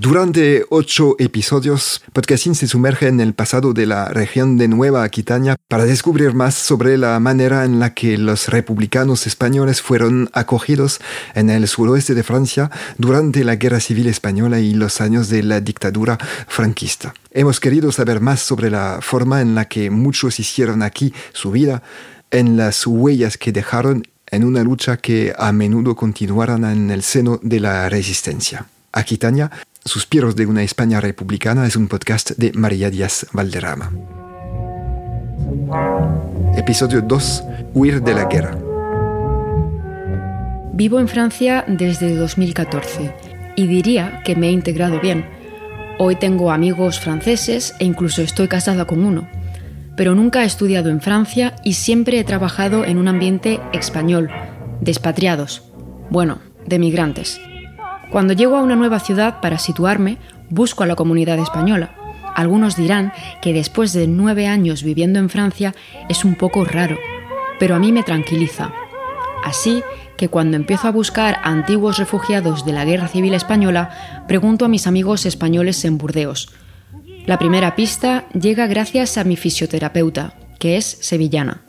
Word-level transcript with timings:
Durante 0.00 0.64
ocho 0.70 1.16
episodios, 1.18 2.02
Podcasting 2.12 2.54
se 2.54 2.68
sumerge 2.68 3.08
en 3.08 3.18
el 3.18 3.34
pasado 3.34 3.72
de 3.72 3.84
la 3.84 4.10
región 4.10 4.56
de 4.56 4.68
Nueva 4.68 5.02
Aquitania 5.02 5.56
para 5.66 5.86
descubrir 5.86 6.34
más 6.34 6.54
sobre 6.54 6.96
la 6.96 7.18
manera 7.18 7.64
en 7.64 7.80
la 7.80 7.94
que 7.94 8.16
los 8.16 8.46
republicanos 8.46 9.26
españoles 9.26 9.82
fueron 9.82 10.30
acogidos 10.34 11.00
en 11.34 11.50
el 11.50 11.66
suroeste 11.66 12.14
de 12.14 12.22
Francia 12.22 12.70
durante 12.96 13.42
la 13.42 13.56
Guerra 13.56 13.80
Civil 13.80 14.06
Española 14.06 14.60
y 14.60 14.72
los 14.72 15.00
años 15.00 15.30
de 15.30 15.42
la 15.42 15.60
dictadura 15.60 16.16
franquista. 16.46 17.12
Hemos 17.32 17.58
querido 17.58 17.90
saber 17.90 18.20
más 18.20 18.38
sobre 18.38 18.70
la 18.70 19.00
forma 19.02 19.40
en 19.40 19.56
la 19.56 19.64
que 19.64 19.90
muchos 19.90 20.38
hicieron 20.38 20.84
aquí 20.84 21.12
su 21.32 21.50
vida, 21.50 21.82
en 22.30 22.56
las 22.56 22.86
huellas 22.86 23.36
que 23.36 23.50
dejaron 23.50 24.04
en 24.30 24.44
una 24.44 24.62
lucha 24.62 24.98
que 24.98 25.34
a 25.36 25.50
menudo 25.50 25.96
continuaron 25.96 26.64
en 26.66 26.92
el 26.92 27.02
seno 27.02 27.40
de 27.42 27.58
la 27.58 27.88
resistencia. 27.88 28.66
Aquitania 28.92 29.50
Suspiros 29.88 30.36
de 30.36 30.44
una 30.44 30.62
España 30.62 31.00
republicana 31.00 31.66
es 31.66 31.74
un 31.74 31.88
podcast 31.88 32.32
de 32.32 32.52
María 32.52 32.90
Díaz 32.90 33.26
Valderrama. 33.32 33.90
Episodio 36.54 37.00
2. 37.00 37.44
Huir 37.72 38.02
de 38.02 38.14
la 38.14 38.26
guerra. 38.26 38.58
Vivo 40.74 41.00
en 41.00 41.08
Francia 41.08 41.64
desde 41.66 42.14
2014 42.14 43.14
y 43.56 43.66
diría 43.66 44.20
que 44.24 44.36
me 44.36 44.48
he 44.48 44.52
integrado 44.52 45.00
bien. 45.00 45.24
Hoy 45.98 46.16
tengo 46.16 46.52
amigos 46.52 47.00
franceses 47.00 47.74
e 47.78 47.86
incluso 47.86 48.20
estoy 48.20 48.46
casada 48.46 48.84
con 48.84 49.02
uno. 49.04 49.26
Pero 49.96 50.14
nunca 50.14 50.42
he 50.42 50.46
estudiado 50.46 50.90
en 50.90 51.00
Francia 51.00 51.56
y 51.64 51.72
siempre 51.72 52.20
he 52.20 52.24
trabajado 52.24 52.84
en 52.84 52.98
un 52.98 53.08
ambiente 53.08 53.58
español, 53.72 54.28
de 54.82 54.90
expatriados, 54.90 55.62
bueno, 56.10 56.40
de 56.66 56.78
migrantes. 56.78 57.40
Cuando 58.10 58.32
llego 58.32 58.56
a 58.56 58.62
una 58.62 58.76
nueva 58.76 59.00
ciudad 59.00 59.40
para 59.40 59.58
situarme, 59.58 60.16
busco 60.48 60.82
a 60.82 60.86
la 60.86 60.96
comunidad 60.96 61.38
española. 61.38 61.94
Algunos 62.34 62.76
dirán 62.76 63.12
que 63.42 63.52
después 63.52 63.92
de 63.92 64.06
nueve 64.06 64.46
años 64.46 64.82
viviendo 64.82 65.18
en 65.18 65.28
Francia 65.28 65.74
es 66.08 66.24
un 66.24 66.34
poco 66.34 66.64
raro, 66.64 66.96
pero 67.58 67.74
a 67.74 67.78
mí 67.78 67.92
me 67.92 68.02
tranquiliza. 68.02 68.72
Así 69.44 69.82
que 70.16 70.28
cuando 70.28 70.56
empiezo 70.56 70.88
a 70.88 70.92
buscar 70.92 71.36
a 71.42 71.50
antiguos 71.50 71.98
refugiados 71.98 72.64
de 72.64 72.72
la 72.72 72.84
Guerra 72.84 73.08
Civil 73.08 73.34
Española, 73.34 74.24
pregunto 74.26 74.64
a 74.64 74.68
mis 74.68 74.86
amigos 74.86 75.26
españoles 75.26 75.84
en 75.84 75.98
Burdeos. 75.98 76.52
La 77.26 77.38
primera 77.38 77.76
pista 77.76 78.26
llega 78.30 78.66
gracias 78.66 79.18
a 79.18 79.24
mi 79.24 79.36
fisioterapeuta, 79.36 80.34
que 80.58 80.76
es 80.76 80.86
sevillana. 80.86 81.62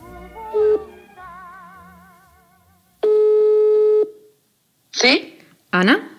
¿Sí? 4.92 5.38
¿Ana? 5.72 6.19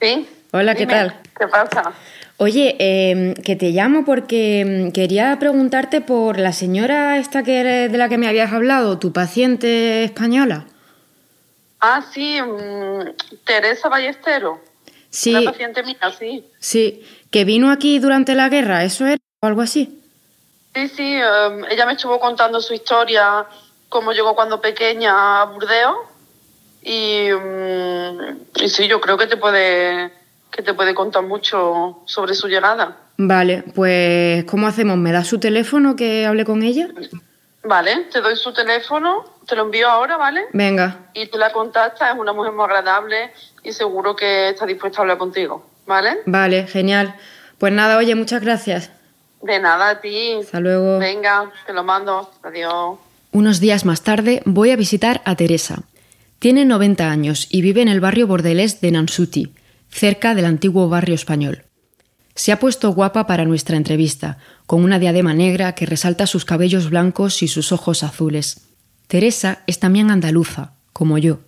Sí. 0.00 0.28
Hola, 0.52 0.74
¿qué 0.74 0.86
tal? 0.86 1.14
¿Qué 1.38 1.46
pasa? 1.46 1.92
Oye, 2.38 2.76
eh, 2.78 3.34
que 3.44 3.56
te 3.56 3.70
llamo 3.70 4.04
porque 4.04 4.86
mm, 4.88 4.92
quería 4.92 5.36
preguntarte 5.38 6.00
por 6.00 6.38
la 6.38 6.52
señora 6.52 7.18
esta 7.18 7.42
que 7.42 7.60
eres- 7.60 7.92
de 7.92 7.98
la 7.98 8.08
que 8.08 8.16
me 8.18 8.28
habías 8.28 8.52
hablado, 8.52 8.98
tu 8.98 9.12
paciente 9.12 10.04
española. 10.04 10.66
Ah, 11.80 12.02
sí, 12.12 12.40
mm, 12.40 13.44
Teresa 13.44 13.88
Ballestero. 13.88 14.60
Sí, 15.10 15.34
Una 15.34 15.50
paciente 15.50 15.82
mía, 15.82 15.96
sí. 16.18 16.44
sí, 16.58 17.02
que 17.30 17.44
vino 17.44 17.70
aquí 17.70 17.98
durante 17.98 18.34
la 18.34 18.48
guerra, 18.48 18.84
¿eso 18.84 19.06
era 19.06 19.16
o 19.40 19.46
algo 19.46 19.62
así? 19.62 20.00
Sí, 20.74 20.88
sí, 20.88 21.14
em, 21.14 21.64
ella 21.70 21.86
me 21.86 21.94
estuvo 21.94 22.20
contando 22.20 22.60
su 22.60 22.74
historia, 22.74 23.46
cómo 23.88 24.12
llegó 24.12 24.34
cuando 24.34 24.60
pequeña 24.60 25.40
a 25.42 25.44
Burdeos. 25.46 25.96
Y, 26.82 27.28
mm, 27.30 28.62
y 28.62 28.68
sí, 28.68 28.88
yo 28.88 29.00
creo 29.00 29.16
que 29.16 29.26
te 29.26 29.36
puede 29.36 30.12
que 30.50 30.62
te 30.62 30.74
puede 30.74 30.94
contar 30.94 31.22
mucho 31.22 31.98
sobre 32.06 32.34
su 32.34 32.48
llegada. 32.48 32.96
Vale, 33.18 33.64
pues 33.74 34.44
¿cómo 34.44 34.66
hacemos? 34.66 34.96
¿Me 34.96 35.12
das 35.12 35.26
su 35.26 35.38
teléfono 35.38 35.94
que 35.94 36.24
hable 36.26 36.44
con 36.44 36.62
ella? 36.62 36.88
Vale, 37.64 38.06
te 38.10 38.20
doy 38.20 38.34
su 38.36 38.52
teléfono, 38.52 39.24
te 39.46 39.54
lo 39.56 39.62
envío 39.64 39.88
ahora, 39.88 40.16
¿vale? 40.16 40.46
Venga, 40.52 41.10
Y 41.12 41.26
tú 41.26 41.36
la 41.36 41.52
contactas, 41.52 42.12
es 42.12 42.18
una 42.18 42.32
mujer 42.32 42.52
muy 42.52 42.64
agradable 42.64 43.32
y 43.62 43.72
seguro 43.72 44.16
que 44.16 44.50
está 44.50 44.64
dispuesta 44.64 45.00
a 45.00 45.02
hablar 45.02 45.18
contigo, 45.18 45.66
¿vale? 45.86 46.18
vale, 46.24 46.66
genial. 46.66 47.14
Pues 47.58 47.72
nada, 47.72 47.98
oye, 47.98 48.14
muchas 48.14 48.40
gracias. 48.40 48.90
De 49.42 49.58
nada 49.58 49.90
a 49.90 50.00
ti. 50.00 50.38
Hasta 50.40 50.60
luego. 50.60 50.98
Venga, 50.98 51.50
te 51.66 51.72
lo 51.72 51.84
mando. 51.84 52.30
Adiós. 52.42 52.98
Unos 53.32 53.60
días 53.60 53.84
más 53.84 54.02
tarde 54.02 54.42
voy 54.44 54.70
a 54.70 54.76
visitar 54.76 55.20
a 55.24 55.36
Teresa. 55.36 55.82
Tiene 56.38 56.64
90 56.64 57.10
años 57.10 57.48
y 57.50 57.62
vive 57.62 57.82
en 57.82 57.88
el 57.88 58.00
barrio 58.00 58.28
bordelés 58.28 58.80
de 58.80 58.92
Nansuti, 58.92 59.54
cerca 59.90 60.36
del 60.36 60.44
antiguo 60.44 60.88
barrio 60.88 61.16
español. 61.16 61.64
Se 62.36 62.52
ha 62.52 62.60
puesto 62.60 62.92
guapa 62.92 63.26
para 63.26 63.44
nuestra 63.44 63.76
entrevista, 63.76 64.38
con 64.66 64.84
una 64.84 65.00
diadema 65.00 65.34
negra 65.34 65.74
que 65.74 65.86
resalta 65.86 66.28
sus 66.28 66.44
cabellos 66.44 66.90
blancos 66.90 67.42
y 67.42 67.48
sus 67.48 67.72
ojos 67.72 68.04
azules. 68.04 68.68
Teresa 69.08 69.64
es 69.66 69.80
también 69.80 70.12
andaluza, 70.12 70.74
como 70.92 71.18
yo, 71.18 71.40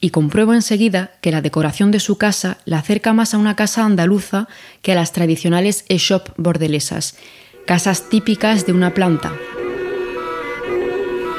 y 0.00 0.10
compruebo 0.10 0.52
enseguida 0.52 1.12
que 1.22 1.30
la 1.30 1.40
decoración 1.40 1.90
de 1.90 2.00
su 2.00 2.18
casa 2.18 2.58
la 2.66 2.78
acerca 2.78 3.14
más 3.14 3.32
a 3.32 3.38
una 3.38 3.56
casa 3.56 3.86
andaluza 3.86 4.48
que 4.82 4.92
a 4.92 4.96
las 4.96 5.12
tradicionales 5.12 5.86
e-shop 5.88 6.28
bordelesas, 6.36 7.16
casas 7.64 8.10
típicas 8.10 8.66
de 8.66 8.72
una 8.72 8.92
planta, 8.92 9.32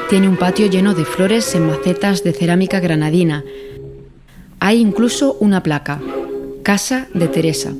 tiene 0.09 0.29
un 0.29 0.37
patio 0.37 0.67
lleno 0.67 0.93
de 0.93 1.03
flores 1.03 1.53
en 1.53 1.67
macetas 1.67 2.23
de 2.23 2.31
cerámica 2.31 2.79
granadina. 2.79 3.43
Hay 4.59 4.79
incluso 4.79 5.35
una 5.41 5.63
placa, 5.63 5.99
Casa 6.63 7.07
de 7.13 7.27
Teresa. 7.27 7.73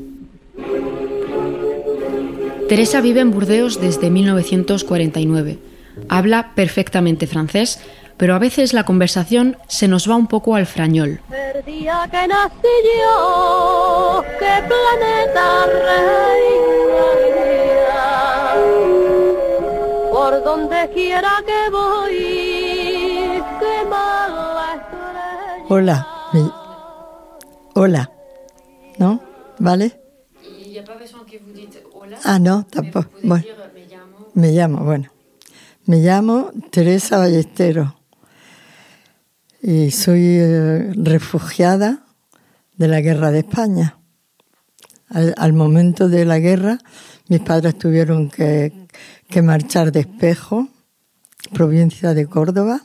Teresa 2.68 3.00
vive 3.00 3.22
en 3.22 3.32
Burdeos 3.32 3.80
desde 3.80 4.10
1949. 4.10 5.58
Habla 6.10 6.52
perfectamente 6.54 7.28
francés, 7.28 7.80
pero 8.18 8.36
a 8.36 8.40
veces 8.40 8.74
la 8.74 8.84
conversación 8.84 9.58
se 9.68 9.88
nos 9.88 10.10
va 10.10 10.18
un 10.18 10.28
poco 10.28 10.56
al 10.56 10.66
frañol. 10.66 11.22
El 11.32 11.64
día 11.64 12.10
que 12.12 12.28
nací 12.28 12.68
yo, 13.00 14.24
qué 14.38 14.64
planeta. 14.68 15.68
Por 20.18 20.44
donde 20.44 20.90
quiera 20.96 21.30
que 21.46 21.70
voy, 21.70 22.18
qué 23.60 23.86
mala. 23.88 24.84
Hola. 25.70 26.08
me- 26.34 26.52
Hola. 27.76 28.10
¿No? 28.98 29.20
¿Vale? 29.60 30.02
Ah, 32.24 32.40
no, 32.40 32.66
tampoco. 32.66 33.10
Bueno, 33.22 33.46
me 34.34 34.52
llamo, 34.54 34.84
bueno. 34.84 35.12
Me 35.86 35.98
llamo 35.98 36.50
Teresa 36.72 37.20
Ballesteros 37.20 37.94
y 39.62 39.92
soy 39.92 40.22
eh, 40.40 40.94
refugiada 40.96 42.06
de 42.76 42.88
la 42.88 43.02
guerra 43.02 43.30
de 43.30 43.40
España. 43.40 44.00
Al, 45.10 45.36
al 45.38 45.54
momento 45.54 46.10
de 46.10 46.26
la 46.26 46.40
guerra, 46.40 46.80
mis 47.30 47.40
padres 47.42 47.78
tuvieron 47.78 48.30
que, 48.30 48.87
que 49.30 49.42
marchar 49.42 49.92
de 49.92 50.02
Espejo, 50.02 50.68
provincia 51.54 52.14
de 52.14 52.26
Córdoba. 52.28 52.82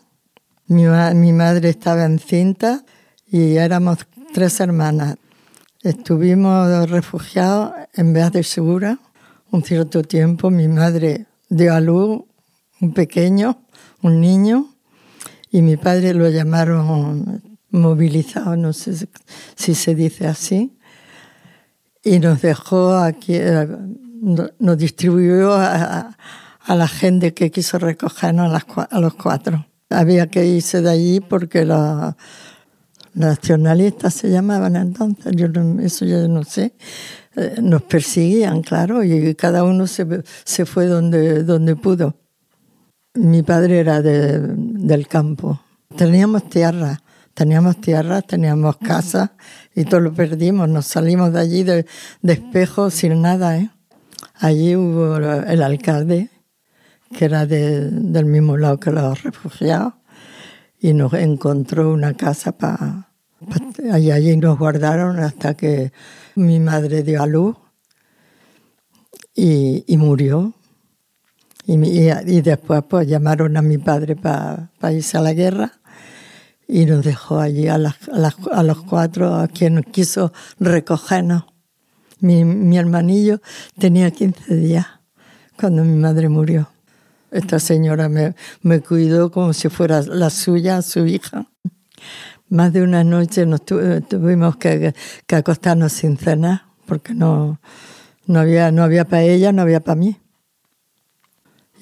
Mi, 0.67 0.85
mi 1.15 1.33
madre 1.33 1.69
estaba 1.69 2.05
encinta 2.05 2.85
y 3.27 3.57
éramos 3.57 3.99
tres 4.33 4.61
hermanas. 4.61 5.17
Estuvimos 5.83 6.89
refugiados 6.91 7.73
en 7.95 8.13
Beas 8.13 8.33
de 8.33 8.43
Segura, 8.43 8.99
un 9.51 9.63
cierto 9.65 10.03
tiempo 10.03 10.51
mi 10.51 10.69
madre 10.69 11.27
dio 11.49 11.75
a 11.75 11.81
luz 11.81 12.23
un 12.81 12.93
pequeño, 12.93 13.65
un 14.03 14.21
niño, 14.21 14.75
y 15.51 15.63
mi 15.63 15.77
padre 15.77 16.15
lo 16.15 16.29
llamaron 16.29 17.43
movilizado, 17.71 18.57
no 18.57 18.73
sé 18.73 19.09
si 19.55 19.75
se 19.75 19.95
dice 19.95 20.27
así, 20.27 20.77
y 22.03 22.19
nos 22.19 22.43
dejó 22.43 22.95
aquí, 22.95 23.35
eh, 23.37 23.69
nos 24.23 24.79
distribuyó 24.79 25.53
a, 25.55 26.17
la 26.69 26.89
gente 26.89 27.35
que 27.35 27.51
quiso 27.51 27.79
recogernos 27.79 28.53
a, 28.91 29.01
los 29.01 29.15
cuatro. 29.15 29.67
Había 29.91 30.29
que 30.29 30.47
irse 30.47 30.81
de 30.81 30.91
allí 30.91 31.21
porque 31.21 31.65
los 31.65 32.15
nacionalistas 33.15 34.15
se 34.15 34.31
llamaban 34.31 34.77
entonces, 34.77 35.35
yo 35.37 35.49
eso 35.81 36.07
yo 36.07 36.27
no 36.29 36.45
sé, 36.45 36.73
eh, 37.37 37.57
nos 37.61 37.83
perseguían, 37.83 38.63
claro, 38.63 39.05
y 39.05 39.35
cada 39.35 39.65
uno 39.65 39.87
se, 39.87 40.07
se 40.45 40.65
fue 40.65 40.87
donde, 40.87 41.43
donde 41.43 41.77
pudo. 41.77 42.15
Mi 43.15 43.43
padre 43.43 43.81
era 43.81 44.01
del 44.01 45.07
campo. 45.07 45.61
Teníamos 45.95 46.49
tierra, 46.49 47.03
teníamos 47.35 47.79
tierra, 47.79 48.23
teníamos 48.23 48.79
casa 48.79 49.35
y 49.75 49.85
todo 49.85 50.01
lo 50.01 50.15
perdimos. 50.15 50.71
Nos 50.71 50.87
salimos 50.87 51.35
de 51.35 51.41
allí 51.41 51.63
de, 51.63 51.85
de 52.23 52.69
sin 52.91 53.21
nada. 53.21 53.59
¿eh? 53.59 53.71
Allí 54.43 54.75
hubo 54.75 55.19
el 55.19 55.63
alcalde, 55.63 56.29
que 57.17 57.27
era 57.27 57.47
del 57.47 58.25
mismo 58.25 58.57
lado 58.57 58.81
que 58.81 58.91
los 58.91 59.23
refugiados, 59.23 59.95
y 60.81 60.95
nos 60.95 61.15
encontró 61.15 61.93
una 61.93 62.15
casa 62.15 62.51
para... 62.51 63.09
allí 63.93 64.37
nos 64.37 64.59
guardaron 64.59 65.21
hasta 65.21 65.55
que 65.55 65.93
mi 66.35 66.59
madre 66.59 67.05
dio 67.05 67.23
a 67.23 67.29
luz 67.29 67.57
y, 69.33 69.85
y 69.87 69.97
murió. 69.97 70.55
Y, 71.65 71.75
y, 71.75 72.41
después 72.41 72.83
pues 72.91 73.07
llamaron 73.07 73.57
a 73.57 73.63
mi 73.63 73.79
padre 73.79 74.17
para 74.17 74.71
irse 74.91 75.19
a 75.19 75.21
la 75.21 75.35
guerra 75.35 75.71
y 76.67 76.85
nos 76.85 77.05
dejó 77.05 77.39
allí 77.39 77.69
a, 77.69 77.75
a, 77.77 78.63
los 78.65 78.83
cuatro, 78.83 79.37
a 79.37 79.47
quien 79.47 79.85
quiso 79.85 80.33
recogernos. 80.59 81.45
Mi, 82.23 82.79
hermanillo 82.79 83.43
tenía 83.79 84.11
15 84.11 84.57
días 84.57 84.87
cuando 85.59 85.85
mi 85.85 85.97
madre 85.97 86.29
murió. 86.31 86.71
Esta 87.31 87.59
señora 87.59 88.09
me, 88.09 88.35
me 88.63 88.81
cuidó 88.81 89.31
como 89.31 89.53
si 89.53 89.69
fuera 89.69 90.01
la 90.03 90.31
suya, 90.31 90.81
su 90.81 91.07
hija. 91.07 91.47
Más 92.49 92.73
de 92.73 92.83
una 92.83 93.05
noche 93.05 93.45
nos 93.45 93.65
tuvimos 93.65 94.57
que, 94.57 94.95
que, 95.27 95.37
acostarnos 95.37 95.93
sin 95.93 96.17
cenar 96.17 96.63
porque 96.87 97.13
no, 97.15 97.61
no, 98.27 98.41
había, 98.41 98.73
no 98.73 98.83
había 98.83 99.05
para 99.05 99.23
ella, 99.23 99.53
no 99.53 99.63
había 99.63 99.81
para 99.81 99.97
mí 99.97 100.19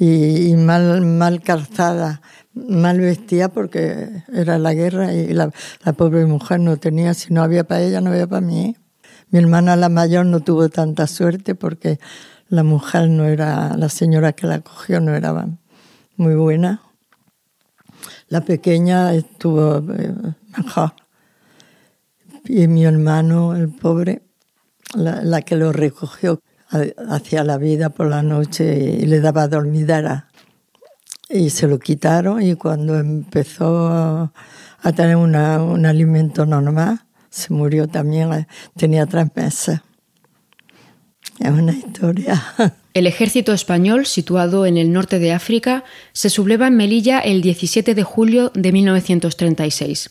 y, 0.00 0.56
mal, 0.56 1.02
mal 1.02 1.42
calzada, 1.42 2.22
mal 2.54 2.98
vestida 2.98 3.50
porque 3.50 4.24
era 4.32 4.58
la 4.58 4.72
guerra 4.72 5.12
y 5.12 5.34
la, 5.34 5.52
la, 5.84 5.92
pobre 5.92 6.24
mujer 6.24 6.58
no 6.60 6.78
tenía, 6.78 7.12
si 7.12 7.34
no 7.34 7.42
había 7.42 7.64
para 7.64 7.82
ella, 7.82 8.00
no 8.00 8.10
había 8.10 8.26
para 8.26 8.40
mí. 8.40 8.76
Mi 9.30 9.38
hermana 9.38 9.76
la 9.76 9.88
mayor 9.88 10.26
no 10.26 10.40
tuvo 10.40 10.68
tanta 10.68 11.06
suerte 11.06 11.54
porque 11.54 12.00
la 12.48 12.64
mujer 12.64 13.08
no 13.08 13.26
era, 13.26 13.76
la 13.76 13.88
señora 13.88 14.32
que 14.32 14.48
la 14.48 14.60
cogió 14.60 15.00
no 15.00 15.14
era 15.14 15.46
muy 16.16 16.34
buena. 16.34 16.82
La 18.28 18.40
pequeña 18.40 19.14
estuvo 19.14 19.78
eh, 19.78 20.14
mejor. 20.56 20.94
Y 22.44 22.66
mi 22.66 22.84
hermano, 22.84 23.54
el 23.54 23.68
pobre, 23.68 24.22
la, 24.94 25.42
que 25.42 25.54
lo 25.54 25.72
recogió, 25.72 26.40
hacia 27.08 27.44
la 27.44 27.56
vida 27.56 27.90
por 27.90 28.06
la 28.06 28.22
noche 28.22 28.98
y 29.00 29.06
le 29.06 29.20
daba 29.20 29.46
dormidera. 29.46 30.28
Y 31.28 31.50
se 31.50 31.68
lo 31.68 31.78
quitaron 31.78 32.42
y 32.42 32.56
cuando 32.56 32.98
empezó 32.98 33.86
a 34.82 34.92
tener 34.92 35.14
un 35.14 35.36
alimento 35.36 36.46
normal, 36.46 37.00
se 37.30 37.52
murió 37.52 37.88
también, 37.88 38.46
tenía 38.76 39.06
tres 39.06 39.28
meses. 39.34 39.80
Es 41.38 41.50
una 41.50 41.72
historia. 41.72 42.42
El 42.92 43.06
ejército 43.06 43.52
español, 43.52 44.04
situado 44.04 44.66
en 44.66 44.76
el 44.76 44.92
norte 44.92 45.20
de 45.20 45.32
África, 45.32 45.84
se 46.12 46.28
subleva 46.28 46.66
en 46.66 46.76
Melilla 46.76 47.20
el 47.20 47.40
17 47.40 47.94
de 47.94 48.02
julio 48.02 48.50
de 48.52 48.72
1936. 48.72 50.10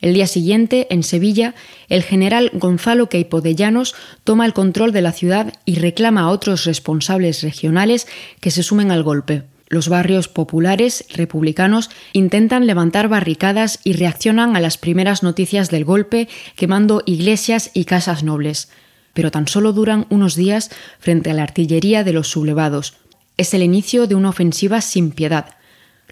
El 0.00 0.14
día 0.14 0.26
siguiente, 0.26 0.86
en 0.90 1.02
Sevilla, 1.02 1.54
el 1.88 2.02
general 2.02 2.50
Gonzalo 2.54 3.10
Queipo 3.10 3.42
de 3.42 3.54
Llanos 3.54 3.94
toma 4.24 4.46
el 4.46 4.54
control 4.54 4.92
de 4.92 5.02
la 5.02 5.12
ciudad 5.12 5.52
y 5.66 5.76
reclama 5.76 6.22
a 6.22 6.30
otros 6.30 6.64
responsables 6.64 7.42
regionales 7.42 8.06
que 8.40 8.50
se 8.50 8.62
sumen 8.62 8.90
al 8.90 9.02
golpe. 9.02 9.44
Los 9.68 9.88
barrios 9.88 10.28
populares 10.28 11.04
republicanos 11.12 11.90
intentan 12.12 12.66
levantar 12.66 13.08
barricadas 13.08 13.80
y 13.82 13.94
reaccionan 13.94 14.56
a 14.56 14.60
las 14.60 14.78
primeras 14.78 15.22
noticias 15.24 15.70
del 15.70 15.84
golpe 15.84 16.28
quemando 16.54 17.02
iglesias 17.04 17.70
y 17.74 17.84
casas 17.84 18.22
nobles. 18.22 18.70
Pero 19.12 19.30
tan 19.30 19.48
solo 19.48 19.72
duran 19.72 20.06
unos 20.08 20.36
días 20.36 20.70
frente 21.00 21.30
a 21.30 21.34
la 21.34 21.42
artillería 21.42 22.04
de 22.04 22.12
los 22.12 22.28
sublevados. 22.28 22.94
Es 23.36 23.54
el 23.54 23.62
inicio 23.62 24.06
de 24.06 24.14
una 24.14 24.28
ofensiva 24.28 24.80
sin 24.80 25.10
piedad. 25.10 25.56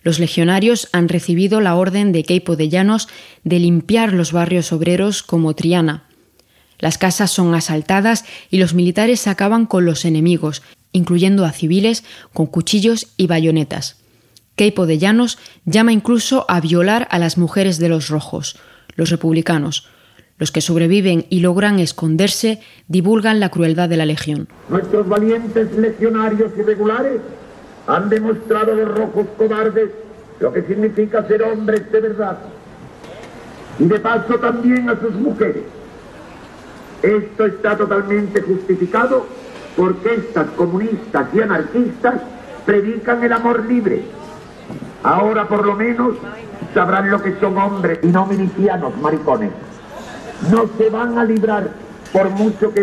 Los 0.03 0.19
legionarios 0.19 0.89
han 0.93 1.09
recibido 1.09 1.61
la 1.61 1.77
orden 1.77 2.13
de 2.13 2.25
Queipo 2.25 2.57
de 2.57 2.69
Llanos 2.69 3.09
de 3.45 3.61
limpiar 3.61 4.13
los 4.13 4.33
barrios 4.33 4.73
obreros 4.73 5.23
como 5.23 5.55
Triana. 5.55 6.05
Las 6.79 6.99
casas 6.99 7.31
son 7.31 7.55
asaltadas 7.55 8.25
y 8.51 8.59
los 8.59 8.75
militares 8.75 9.27
acaban 9.29 9.65
con 9.65 9.85
los 9.87 10.05
enemigos, 10.05 10.63
incluyendo 10.95 11.45
a 11.45 11.53
civiles 11.53 12.05
con 12.33 12.47
cuchillos 12.47 13.13
y 13.19 13.27
bayonetas. 13.27 13.97
Queipo 14.57 14.87
de 14.87 14.99
Llanos 14.99 15.39
llama 15.67 15.93
incluso 15.93 16.47
a 16.49 16.61
violar 16.61 17.07
a 17.11 17.19
las 17.19 17.37
mujeres 17.37 17.79
de 17.79 17.91
los 17.91 18.09
rojos, 18.09 18.57
los 18.95 19.11
republicanos. 19.11 19.91
Los 20.39 20.51
que 20.51 20.61
sobreviven 20.61 21.27
y 21.29 21.41
logran 21.41 21.79
esconderse 21.79 22.61
divulgan 22.89 23.41
la 23.41 23.51
crueldad 23.51 23.89
de 23.89 23.97
la 23.97 24.07
legión. 24.07 24.49
Nuestros 24.69 25.09
valientes 25.09 25.73
legionarios 25.77 26.53
irregulares 26.57 27.21
han 27.87 28.09
demostrado 28.09 28.73
a 28.73 28.77
los 28.77 28.89
rojos 28.97 29.27
cobardes 29.37 29.91
lo 30.41 30.53
que 30.53 30.63
significa 30.63 31.27
ser 31.27 31.43
hombres 31.43 31.91
de 31.91 32.01
verdad. 32.01 32.39
Y 33.79 33.85
de 33.85 33.99
paso 33.99 34.39
también 34.39 34.89
a 34.89 35.01
sus 35.01 35.13
mujeres. 35.13 35.65
Esto 37.03 37.47
está 37.47 37.77
totalmente 37.77 38.41
justificado 38.41 39.27
porque 39.77 40.15
estas 40.15 40.49
comunistas 40.51 41.27
y 41.35 41.41
anarquistas 41.41 42.15
predican 42.65 43.23
el 43.25 43.33
amor 43.33 43.65
libre. 43.67 44.03
Ahora 45.03 45.47
por 45.47 45.67
lo 45.67 45.75
menos 45.75 46.17
sabrán 46.73 47.11
lo 47.11 47.23
que 47.23 47.39
son 47.39 47.57
hombres 47.59 47.99
y 48.03 48.07
no 48.09 48.27
milicianos 48.27 48.97
maricones. 48.99 49.51
No 50.51 50.69
se 50.79 50.91
van 50.91 51.19
a 51.19 51.25
librar 51.25 51.71
por 52.15 52.31
mucho 52.31 52.73
que 52.73 52.83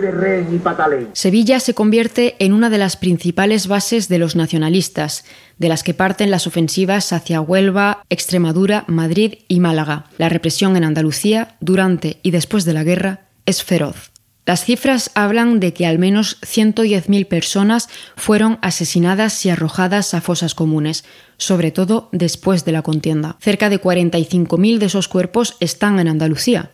y 0.52 0.58
pataleen. 0.58 1.08
Sevilla 1.14 1.62
se 1.62 1.74
convierte 1.74 2.36
en 2.40 2.52
una 2.52 2.70
de 2.70 2.78
las 2.78 2.98
principales 2.98 3.68
bases 3.68 4.10
de 4.10 4.20
los 4.20 4.36
nacionalistas, 4.36 5.24
de 5.58 5.70
las 5.70 5.84
que 5.84 5.94
parten 5.94 6.32
las 6.32 6.48
ofensivas 6.48 7.14
hacia 7.14 7.40
Huelva, 7.40 8.04
Extremadura, 8.10 8.84
Madrid 8.88 9.36
y 9.48 9.62
Málaga. 9.62 10.06
La 10.18 10.28
represión 10.28 10.76
en 10.76 10.84
Andalucía, 10.84 11.56
durante 11.62 12.20
y 12.24 12.32
después 12.32 12.66
de 12.66 12.74
la 12.74 12.84
guerra, 12.84 13.22
es 13.46 13.64
feroz. 13.64 14.11
Las 14.46 14.66
cifras 14.66 15.12
hablan 15.14 15.60
de 15.60 15.74
que 15.74 15.86
al 15.86 16.00
menos 16.00 16.40
110.000 16.42 17.28
personas 17.28 17.90
fueron 18.16 18.58
asesinadas 18.62 19.46
y 19.46 19.50
arrojadas 19.50 20.14
a 20.14 20.22
fosas 20.22 20.56
comunes, 20.56 21.06
sobre 21.38 21.72
todo 21.72 22.10
después 22.12 22.66
de 22.66 22.72
la 22.72 22.82
contienda. 22.82 23.38
Cerca 23.40 23.70
de 23.70 23.80
45.000 23.80 24.80
de 24.80 24.86
esos 24.88 25.08
cuerpos 25.08 25.58
están 25.60 26.00
en 26.00 26.08
Andalucía. 26.08 26.72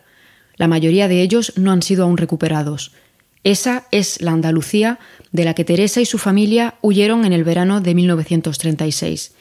La 0.56 0.66
mayoría 0.66 1.08
de 1.08 1.20
ellos 1.20 1.52
no 1.56 1.70
han 1.70 1.82
sido 1.82 2.04
aún 2.04 2.16
recuperados. 2.16 2.92
Esa 3.44 3.86
es 3.90 4.20
la 4.20 4.32
Andalucía 4.32 4.98
de 5.30 5.44
la 5.44 5.54
que 5.54 5.64
Teresa 5.64 6.00
y 6.00 6.06
su 6.06 6.18
familia 6.18 6.74
huyeron 6.80 7.24
en 7.24 7.32
el 7.32 7.44
verano 7.44 7.80
de 7.80 7.94
1936. 7.94 9.32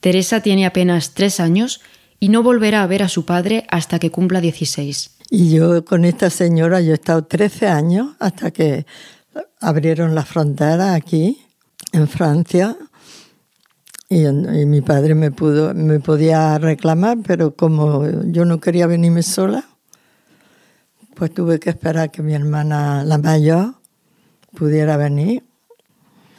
Teresa 0.00 0.40
tiene 0.40 0.64
apenas 0.64 1.12
tres 1.12 1.38
años 1.38 1.80
y 2.18 2.30
no 2.30 2.42
volverá 2.42 2.82
a 2.82 2.86
ver 2.86 3.02
a 3.02 3.08
su 3.08 3.24
padre 3.24 3.66
hasta 3.68 3.98
que 3.98 4.10
cumpla 4.10 4.40
16. 4.40 5.17
Y 5.30 5.50
yo 5.50 5.84
con 5.84 6.04
esta 6.04 6.30
señora, 6.30 6.80
yo 6.80 6.92
he 6.92 6.94
estado 6.94 7.24
13 7.24 7.68
años 7.68 8.16
hasta 8.18 8.50
que 8.50 8.86
abrieron 9.60 10.14
la 10.14 10.24
frontera 10.24 10.94
aquí, 10.94 11.44
en 11.92 12.08
Francia, 12.08 12.76
y, 14.08 14.26
y, 14.26 14.66
mi 14.66 14.80
padre 14.80 15.14
me, 15.14 15.30
pudo, 15.30 15.74
me 15.74 16.00
podía 16.00 16.56
reclamar, 16.58 17.18
pero 17.26 17.54
como 17.54 18.06
yo 18.24 18.46
no 18.46 18.58
quería 18.58 18.86
venirme 18.86 19.22
sola, 19.22 19.64
pues 21.14 21.34
tuve 21.34 21.60
que 21.60 21.70
esperar 21.70 22.10
que 22.10 22.22
mi 22.22 22.32
hermana, 22.32 23.04
la 23.04 23.18
mayor, 23.18 23.74
pudiera 24.56 24.96
venir. 24.96 25.44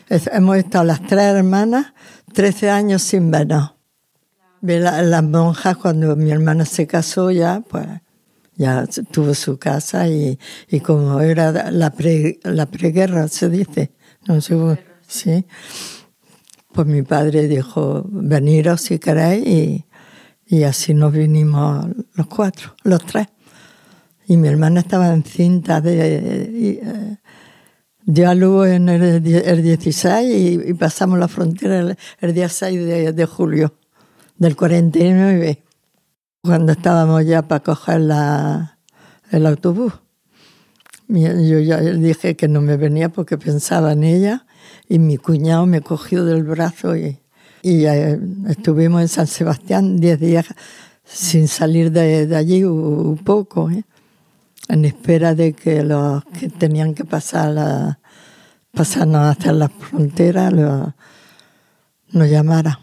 hemos 0.10 0.58
estado 0.58 0.86
las 0.86 1.06
tres 1.06 1.36
hermanas 1.36 1.94
13 2.34 2.70
años 2.72 3.04
sin 3.04 3.30
vernos. 3.30 3.74
las 4.62 5.24
monjas, 5.24 5.78
cuando 5.78 6.16
mi 6.16 6.32
hermana 6.32 6.66
se 6.66 6.88
casó 6.88 7.30
ya, 7.30 7.62
pues 7.70 7.86
ya 8.60 8.86
tuvo 9.10 9.34
su 9.34 9.58
casa 9.58 10.10
y, 10.10 10.38
como 10.84 11.22
era 11.22 11.72
la, 11.72 11.92
pre, 11.92 12.40
la 12.44 12.66
preguerra, 12.66 13.28
se 13.30 13.50
dice, 13.50 13.94
No 14.28 14.42
sé, 14.42 14.56
sí. 15.08 15.46
Pues 16.74 16.86
mi 16.86 17.02
padre 17.02 17.48
dijo, 17.48 18.06
veniros 18.10 18.82
si 18.82 19.00
queréis 19.00 19.48
y, 19.48 19.86
y 20.46 20.64
así 20.64 20.94
nos 20.94 21.14
vinimos 21.14 21.88
los 22.14 22.28
cuatro, 22.28 22.76
los 22.84 23.04
tres. 23.06 23.28
Y 24.28 24.36
mi 24.36 24.50
hermana 24.50 24.82
estaba 24.82 25.12
encinta 25.14 25.80
de... 25.80 26.52
y, 26.54 26.80
eh, 26.86 28.36
luz 28.36 28.68
en 28.68 28.90
el, 28.90 29.26
el 29.26 29.64
16 29.64 30.36
y, 30.36 30.70
y 30.70 30.74
pasamos 30.74 31.18
la 31.18 31.30
frontera 31.30 31.80
el, 31.80 31.98
el 32.20 32.34
día 32.34 32.50
6 32.50 32.86
de, 32.86 33.14
de 33.14 33.26
julio 33.26 33.74
del 34.38 34.56
49, 34.56 35.64
cuando 36.42 36.72
estábamos 36.72 37.26
ya 37.26 37.42
para 37.44 37.62
coger 37.64 38.02
la, 38.02 38.78
el 39.32 39.46
autobús. 39.46 39.94
Yo 41.08 41.60
ya 41.60 41.80
dije 41.80 42.36
que 42.36 42.48
no 42.48 42.62
me 42.62 42.78
venía 42.78 43.10
porque 43.10 43.38
pensaba 43.38 43.94
en 43.94 44.04
ella 44.04 44.46
y 44.88 45.00
mi 45.00 45.18
cuñado 45.18 45.66
me 45.66 45.82
cogió 45.82 46.24
del 46.24 46.44
brazo 46.44 46.96
y, 46.96 47.20
y 47.64 47.86
eh, 47.86 48.20
estuvimos 48.48 49.02
en 49.02 49.08
San 49.08 49.26
Sebastián 49.28 49.98
10 50.00 50.20
días 50.20 50.46
sin 51.04 51.48
salir 51.48 51.92
de, 51.92 52.36
allí, 52.36 52.64
un 52.64 53.18
poco, 53.18 53.72
¿eh? 53.72 53.84
en 54.68 54.86
espera 54.86 55.34
de 55.34 55.54
que 55.54 55.84
los 55.84 56.24
que 56.26 56.50
tenían 56.50 56.94
que 56.94 57.04
pasar 57.06 57.50
la, 57.50 58.00
pasarnos 58.72 59.22
hasta 59.22 59.52
la 59.52 59.70
frontera 59.70 60.52
lo- 60.52 60.94
nos 62.12 62.30
llamara. 62.30 62.80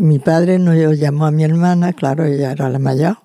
Mi 0.00 0.18
padre 0.18 0.58
nos 0.58 0.98
llamó 0.98 1.26
a 1.26 1.30
mi 1.30 1.44
hermana, 1.44 1.92
claro, 1.92 2.24
ella 2.24 2.52
era 2.52 2.70
la 2.70 2.78
mayor, 2.78 3.18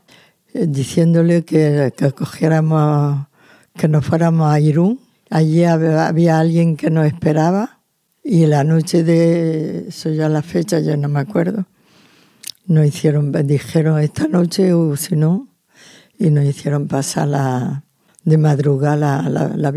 eh, 0.54 0.66
diciéndole 0.68 1.46
que, 1.46 1.94
que 1.96 2.12
cogiéramos, 2.12 3.28
que 3.78 3.88
nos 3.88 4.06
fuéramos 4.06 4.52
a 4.52 4.60
Irún. 4.60 5.00
Allí 5.30 5.64
había, 5.64 6.06
había 6.06 6.38
alguien 6.38 6.76
que 6.76 6.90
nos 6.90 7.06
esperaba 7.06 7.80
y 8.26 8.46
la 8.46 8.66
noche 8.66 9.06
de, 9.06 9.88
eso 9.88 10.10
ya 10.10 10.28
la 10.28 10.42
fecha, 10.42 10.82
yo 10.82 10.98
no 10.98 11.08
me 11.08 11.22
acuerdo, 11.22 11.66
nos 12.68 12.86
hicieron, 12.86 13.32
dijeron 13.48 13.98
esta 14.02 14.28
noche 14.28 14.74
o 14.74 14.98
si 14.98 15.16
no, 15.16 15.48
y 16.20 16.30
nos 16.30 16.44
hicieron 16.44 16.90
pasar 16.90 17.30
la, 17.30 17.85
de 18.26 18.38
madrugada 18.38 18.96
la, 19.30 19.30
la, 19.30 19.48
la. 19.56 19.72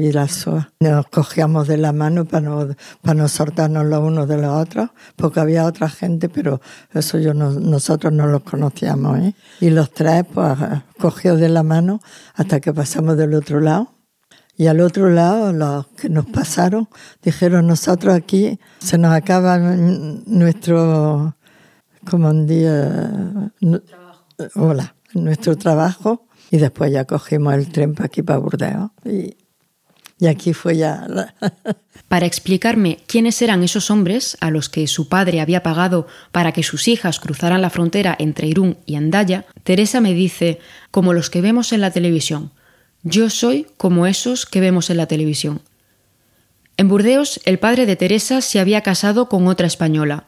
Nos 0.81 1.07
cogíamos 1.09 1.69
de 1.69 1.77
la 1.77 1.93
mano 1.93 2.25
para 2.25 2.41
no, 2.49 2.69
para 3.03 3.15
no 3.15 3.29
soltarnos 3.29 3.85
los 3.87 4.01
unos 4.03 4.27
de 4.27 4.39
los 4.39 4.51
otros, 4.57 4.91
porque 5.17 5.41
había 5.41 5.65
otra 5.67 5.89
gente, 5.89 6.29
pero 6.29 6.61
eso 6.93 7.19
yo 7.19 7.35
no- 7.35 7.51
nosotros 7.53 8.13
no 8.13 8.27
los 8.27 8.43
conocíamos. 8.43 9.19
¿eh? 9.19 9.35
Y 9.61 9.71
los 9.71 9.91
tres, 9.93 10.25
pues, 10.33 10.57
cogidos 10.99 11.39
de 11.41 11.51
la 11.51 11.63
mano 11.63 12.01
hasta 12.35 12.59
que 12.61 12.73
pasamos 12.73 13.17
del 13.17 13.35
otro 13.35 13.61
lado. 13.61 13.93
Y 14.57 14.67
al 14.67 14.81
otro 14.81 15.09
lado, 15.11 15.53
los 15.53 15.87
que 15.89 16.09
nos 16.09 16.27
pasaron, 16.27 16.89
dijeron, 17.23 17.67
nosotros 17.69 18.13
aquí 18.15 18.59
se 18.81 18.99
nos 18.99 19.13
acaba 19.13 19.57
nuestro, 19.59 21.37
como 22.11 22.31
un 22.31 22.47
día, 22.47 23.53
nu- 23.61 23.83
hola, 24.57 24.95
nuestro 25.15 25.57
trabajo. 25.57 26.27
Y 26.51 26.57
después 26.59 26.93
ya 26.93 27.05
cogimos 27.05 27.55
el 27.55 27.69
tren 27.69 27.95
para 27.95 28.07
aquí, 28.07 28.23
para 28.23 28.39
Burdeos. 28.39 28.91
Y, 29.05 29.37
y 30.19 30.27
aquí 30.27 30.53
fue 30.53 30.77
ya... 30.77 31.07
Para 32.09 32.25
explicarme 32.25 33.01
quiénes 33.07 33.43
eran 33.43 33.63
esos 33.63 33.91
hombres 33.91 34.39
a 34.41 34.51
los 34.51 34.71
que 34.71 34.87
su 34.87 35.11
padre 35.11 35.43
había 35.43 35.63
pagado 35.63 36.07
para 36.33 36.53
que 36.53 36.63
sus 36.63 36.89
hijas 36.89 37.21
cruzaran 37.21 37.61
la 37.61 37.69
frontera 37.69 38.17
entre 38.19 38.47
Irún 38.47 38.79
y 38.87 38.95
Andaya, 38.95 39.45
Teresa 39.63 40.01
me 40.01 40.15
dice, 40.15 40.59
como 40.91 41.13
los 41.13 41.29
que 41.29 41.43
vemos 41.43 41.71
en 41.75 41.83
la 41.83 41.91
televisión, 41.91 42.53
yo 43.03 43.29
soy 43.29 43.67
como 43.77 44.07
esos 44.07 44.47
que 44.47 44.61
vemos 44.61 44.89
en 44.89 44.97
la 44.97 45.07
televisión. 45.07 45.61
En 46.79 46.89
Burdeos, 46.89 47.41
el 47.45 47.59
padre 47.59 47.85
de 47.85 47.97
Teresa 47.97 48.41
se 48.41 48.59
había 48.59 48.81
casado 48.81 49.29
con 49.29 49.47
otra 49.49 49.67
española. 49.67 50.25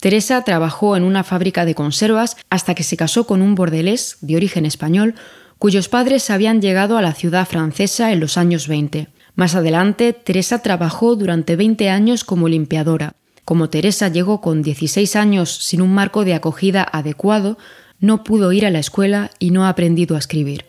Teresa 0.00 0.42
trabajó 0.44 0.96
en 0.96 1.02
una 1.02 1.24
fábrica 1.24 1.64
de 1.64 1.74
conservas 1.74 2.36
hasta 2.50 2.74
que 2.74 2.84
se 2.84 2.96
casó 2.96 3.26
con 3.26 3.42
un 3.42 3.54
bordelés 3.54 4.18
de 4.20 4.36
origen 4.36 4.64
español 4.64 5.14
cuyos 5.58 5.88
padres 5.88 6.30
habían 6.30 6.62
llegado 6.62 6.96
a 6.96 7.02
la 7.02 7.14
ciudad 7.14 7.46
francesa 7.46 8.12
en 8.12 8.20
los 8.20 8.38
años 8.38 8.68
20. 8.68 9.08
Más 9.34 9.54
adelante, 9.54 10.12
Teresa 10.12 10.62
trabajó 10.62 11.16
durante 11.16 11.56
20 11.56 11.90
años 11.90 12.24
como 12.24 12.48
limpiadora. 12.48 13.14
Como 13.44 13.68
Teresa 13.68 14.08
llegó 14.08 14.40
con 14.40 14.62
16 14.62 15.16
años 15.16 15.64
sin 15.64 15.80
un 15.82 15.92
marco 15.94 16.24
de 16.24 16.34
acogida 16.34 16.86
adecuado, 16.90 17.58
no 18.00 18.22
pudo 18.22 18.52
ir 18.52 18.66
a 18.66 18.70
la 18.70 18.78
escuela 18.78 19.30
y 19.38 19.50
no 19.50 19.64
ha 19.64 19.70
aprendido 19.70 20.14
a 20.14 20.18
escribir. 20.18 20.64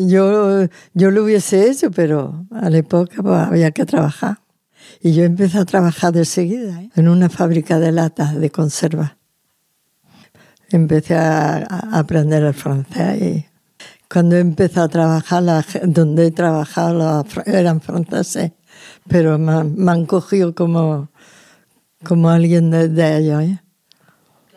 Yo, 0.00 0.66
yo 0.94 1.10
lo 1.10 1.24
hubiese 1.24 1.70
hecho, 1.70 1.90
pero 1.92 2.44
a 2.50 2.70
la 2.70 2.78
época 2.78 3.22
pues, 3.22 3.38
había 3.38 3.70
que 3.70 3.86
trabajar. 3.86 4.38
Y 5.02 5.14
yo 5.14 5.24
empecé 5.24 5.58
a 5.58 5.64
trabajar 5.64 6.12
de 6.12 6.24
seguida 6.24 6.80
¿eh? 6.82 6.90
en 6.94 7.08
una 7.08 7.28
fábrica 7.28 7.78
de 7.80 7.90
latas 7.92 8.36
de 8.36 8.50
conserva. 8.50 9.16
Empecé 10.70 11.14
a, 11.16 11.56
a 11.58 11.98
aprender 11.98 12.42
el 12.44 12.54
francés 12.54 13.20
y 13.22 13.44
cuando 14.08 14.36
empecé 14.36 14.80
a 14.80 14.88
trabajar, 14.88 15.42
la 15.42 15.64
donde 15.84 16.26
he 16.26 16.30
trabajado 16.30 17.24
eran 17.46 17.80
franceses, 17.80 18.52
pero 19.08 19.38
me, 19.38 19.52
han- 19.52 19.74
me 19.76 19.90
han 19.90 20.06
cogido 20.06 20.54
como, 20.54 21.08
como 22.04 22.30
alguien 22.30 22.70
de, 22.70 22.88
de 22.88 23.18
ellos. 23.18 23.42
¿eh? 23.42 23.58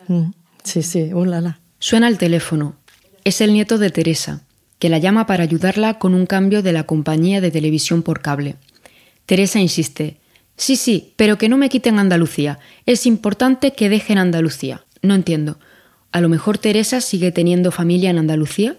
Mm, 0.08 0.30
Sí, 0.62 0.82
sí, 0.82 1.12
ulala. 1.14 1.60
Suena 1.78 2.08
el 2.08 2.18
teléfono. 2.18 2.76
Es 3.24 3.40
el 3.40 3.52
nieto 3.52 3.78
de 3.78 3.90
Teresa, 3.90 4.42
que 4.78 4.88
la 4.88 4.98
llama 4.98 5.26
para 5.26 5.42
ayudarla 5.44 5.98
con 5.98 6.12
un 6.14 6.26
cambio 6.26 6.62
de 6.62 6.72
la 6.72 6.84
compañía 6.84 7.40
de 7.40 7.50
televisión 7.50 8.02
por 8.02 8.20
cable. 8.20 8.56
Teresa 9.26 9.58
insiste. 9.60 10.18
Sí, 10.56 10.76
sí, 10.76 11.12
pero 11.16 11.38
que 11.38 11.48
no 11.48 11.56
me 11.56 11.68
quiten 11.68 11.98
Andalucía. 11.98 12.58
Es 12.86 13.06
importante 13.06 13.72
que 13.72 13.88
dejen 13.88 14.18
Andalucía. 14.18 14.84
No 15.02 15.14
entiendo. 15.14 15.58
¿A 16.12 16.20
lo 16.20 16.28
mejor 16.28 16.58
Teresa 16.58 17.00
sigue 17.00 17.30
teniendo 17.30 17.70
familia 17.70 18.10
en 18.10 18.18
Andalucía? 18.18 18.76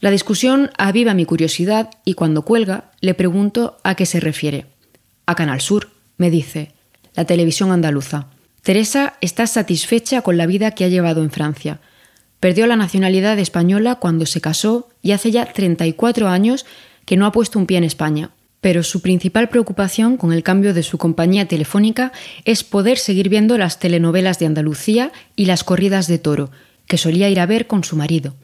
La 0.00 0.10
discusión 0.10 0.70
aviva 0.78 1.12
mi 1.14 1.24
curiosidad 1.24 1.90
y 2.04 2.14
cuando 2.14 2.42
cuelga 2.42 2.92
le 3.00 3.14
pregunto 3.14 3.78
a 3.82 3.96
qué 3.96 4.06
se 4.06 4.20
refiere. 4.20 4.66
A 5.26 5.34
Canal 5.34 5.60
Sur, 5.60 5.90
me 6.16 6.30
dice, 6.30 6.72
la 7.14 7.24
televisión 7.24 7.72
andaluza. 7.72 8.28
Teresa 8.62 9.14
está 9.20 9.48
satisfecha 9.48 10.22
con 10.22 10.36
la 10.36 10.46
vida 10.46 10.70
que 10.70 10.84
ha 10.84 10.88
llevado 10.88 11.22
en 11.22 11.30
Francia. 11.30 11.80
Perdió 12.38 12.68
la 12.68 12.76
nacionalidad 12.76 13.38
española 13.40 13.96
cuando 13.96 14.24
se 14.24 14.40
casó 14.40 14.88
y 15.02 15.12
hace 15.12 15.32
ya 15.32 15.52
34 15.52 16.28
años 16.28 16.64
que 17.04 17.16
no 17.16 17.26
ha 17.26 17.32
puesto 17.32 17.58
un 17.58 17.66
pie 17.66 17.78
en 17.78 17.84
España. 17.84 18.30
Pero 18.60 18.82
su 18.82 19.02
principal 19.02 19.48
preocupación 19.48 20.16
con 20.16 20.32
el 20.32 20.42
cambio 20.42 20.74
de 20.74 20.82
su 20.82 20.98
compañía 20.98 21.46
telefónica 21.46 22.12
es 22.44 22.64
poder 22.64 22.98
seguir 22.98 23.28
viendo 23.28 23.56
las 23.56 23.78
telenovelas 23.78 24.38
de 24.38 24.46
Andalucía 24.46 25.12
y 25.36 25.46
las 25.46 25.62
corridas 25.64 26.08
de 26.08 26.18
toro, 26.18 26.50
que 26.86 26.98
solía 26.98 27.28
ir 27.28 27.40
a 27.40 27.46
ver 27.46 27.66
con 27.66 27.84
su 27.84 27.96
marido. 27.96 28.34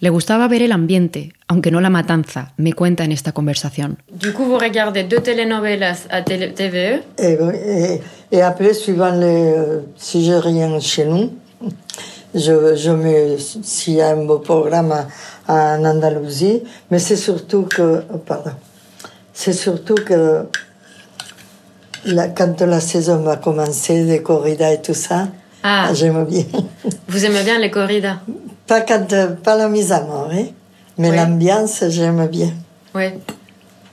Le 0.00 0.10
gustaba 0.10 0.46
ver 0.46 0.62
el 0.62 0.70
ambiente, 0.70 1.32
aunque 1.48 1.72
no 1.72 1.80
la 1.80 1.90
matanza, 1.90 2.52
me 2.56 2.72
cuenta 2.72 3.02
en 3.04 3.10
esta 3.10 3.32
conversación. 3.32 3.98
Du 4.08 4.32
coup, 4.32 4.44
vous 4.44 4.58
regardez 4.58 5.02
deux 5.02 5.20
telenovelas 5.20 6.06
à 6.10 6.22
TVE 6.22 7.02
Et, 7.18 7.32
et, 7.32 8.00
et 8.30 8.42
après, 8.42 8.74
suivant 8.74 9.10
le, 9.10 9.86
si 9.96 10.24
j'ai 10.24 10.38
rien 10.38 10.78
chez 10.78 11.04
nous, 11.04 11.32
je, 12.32 12.76
je 12.76 12.90
mets, 12.92 13.38
s'il 13.38 13.94
y 13.94 14.00
a 14.00 14.10
un 14.10 14.24
beau 14.24 14.38
programme 14.38 14.94
en 15.48 15.84
Andalousie, 15.84 16.62
mais 16.90 17.00
c'est 17.00 17.16
surtout 17.16 17.62
que, 17.62 18.04
oh, 18.12 18.18
pardon, 18.18 18.52
c'est 19.40 19.52
surtout 19.52 19.94
que 19.94 20.46
la- 22.04 22.28
quand 22.28 22.60
la 22.62 22.80
saison 22.80 23.18
va 23.22 23.36
commencer, 23.36 24.04
des 24.04 24.20
corridas 24.22 24.72
et 24.72 24.82
tout 24.82 24.94
ça, 24.94 25.28
Ah. 25.62 25.90
j'aime 25.94 26.24
bien. 26.24 26.44
Vous 27.08 27.24
aimez 27.24 27.42
bien 27.44 27.58
les 27.58 27.70
corridas? 27.70 28.18
Pas, 28.66 28.80
quand, 28.80 29.06
pas 29.42 29.56
la 29.56 29.68
mise 29.68 29.92
à 29.92 30.00
mort, 30.02 30.28
hein, 30.32 30.46
mais 30.98 31.10
Oui. 31.10 31.16
l'ambiance, 31.16 31.84
j'aime 31.88 32.26
bien. 32.26 32.52
Oui. 32.94 33.06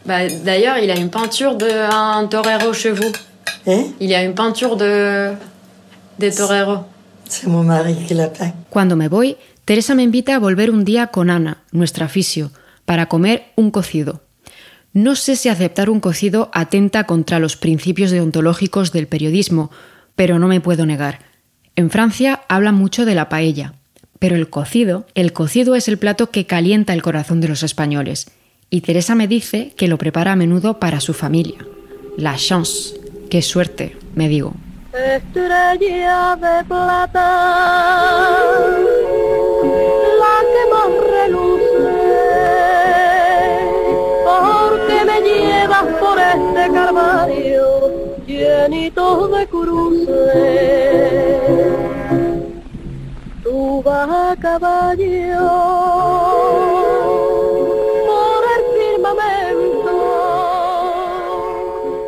Bah, 0.05 0.27
D'ailleurs, 0.43 0.77
il 0.79 0.89
a 0.91 0.95
une 0.97 1.09
peinture 1.09 1.55
d'un 1.55 2.27
torero 2.29 2.73
chez 2.73 2.91
vous. 2.91 3.11
Hein? 3.67 3.83
Il 3.99 4.09
y 4.09 4.15
a 4.15 4.23
une 4.23 4.33
peinture 4.35 4.75
de 4.77 5.31
de 6.17 6.29
torero. 6.29 6.77
C'est 7.27 7.47
mon 7.47 7.63
mari 7.63 7.95
qui 8.07 8.13
l'a 8.13 8.29
peint. 8.29 8.53
Cuando 8.69 8.95
me 8.95 9.07
voy, 9.09 9.35
Teresa 9.65 9.93
me 9.95 10.03
invita 10.03 10.35
a 10.35 10.39
volver 10.39 10.69
un 10.71 10.83
día 10.85 11.07
con 11.07 11.29
Ana, 11.29 11.57
nuestra 11.71 12.07
fisio, 12.07 12.51
para 12.85 13.07
comer 13.07 13.43
un 13.57 13.69
cocido. 13.71 14.21
No 14.95 15.17
sé 15.17 15.35
si 15.35 15.49
aceptar 15.49 15.89
un 15.89 15.99
cocido 15.99 16.49
atenta 16.53 17.03
contra 17.03 17.39
los 17.39 17.57
principios 17.57 18.11
deontológicos 18.11 18.93
del 18.93 19.07
periodismo, 19.07 19.69
pero 20.15 20.39
no 20.39 20.47
me 20.47 20.61
puedo 20.61 20.85
negar. 20.85 21.19
En 21.75 21.89
Francia 21.89 22.43
hablan 22.47 22.75
mucho 22.75 23.03
de 23.03 23.13
la 23.13 23.27
paella, 23.27 23.73
pero 24.19 24.37
el 24.37 24.49
cocido, 24.49 25.05
el 25.13 25.33
cocido 25.33 25.75
es 25.75 25.89
el 25.89 25.97
plato 25.97 26.29
que 26.29 26.45
calienta 26.45 26.93
el 26.93 27.01
corazón 27.01 27.41
de 27.41 27.49
los 27.49 27.61
españoles, 27.61 28.31
y 28.69 28.79
Teresa 28.79 29.15
me 29.15 29.27
dice 29.27 29.73
que 29.75 29.89
lo 29.89 29.97
prepara 29.97 30.31
a 30.31 30.37
menudo 30.37 30.79
para 30.79 31.01
su 31.01 31.13
familia. 31.13 31.57
La 32.15 32.37
chance, 32.37 32.95
qué 33.29 33.41
suerte, 33.41 33.97
me 34.15 34.29
digo. 34.29 34.53
Estrella 34.93 36.37
de 36.37 36.63
plata, 36.63 37.19
la 40.21 40.39
que 40.53 40.63
este 44.73 45.05
vas 53.83 54.37
caballo 54.37 55.37
por 58.07 58.43
el 58.53 58.63
firmamento 58.75 59.95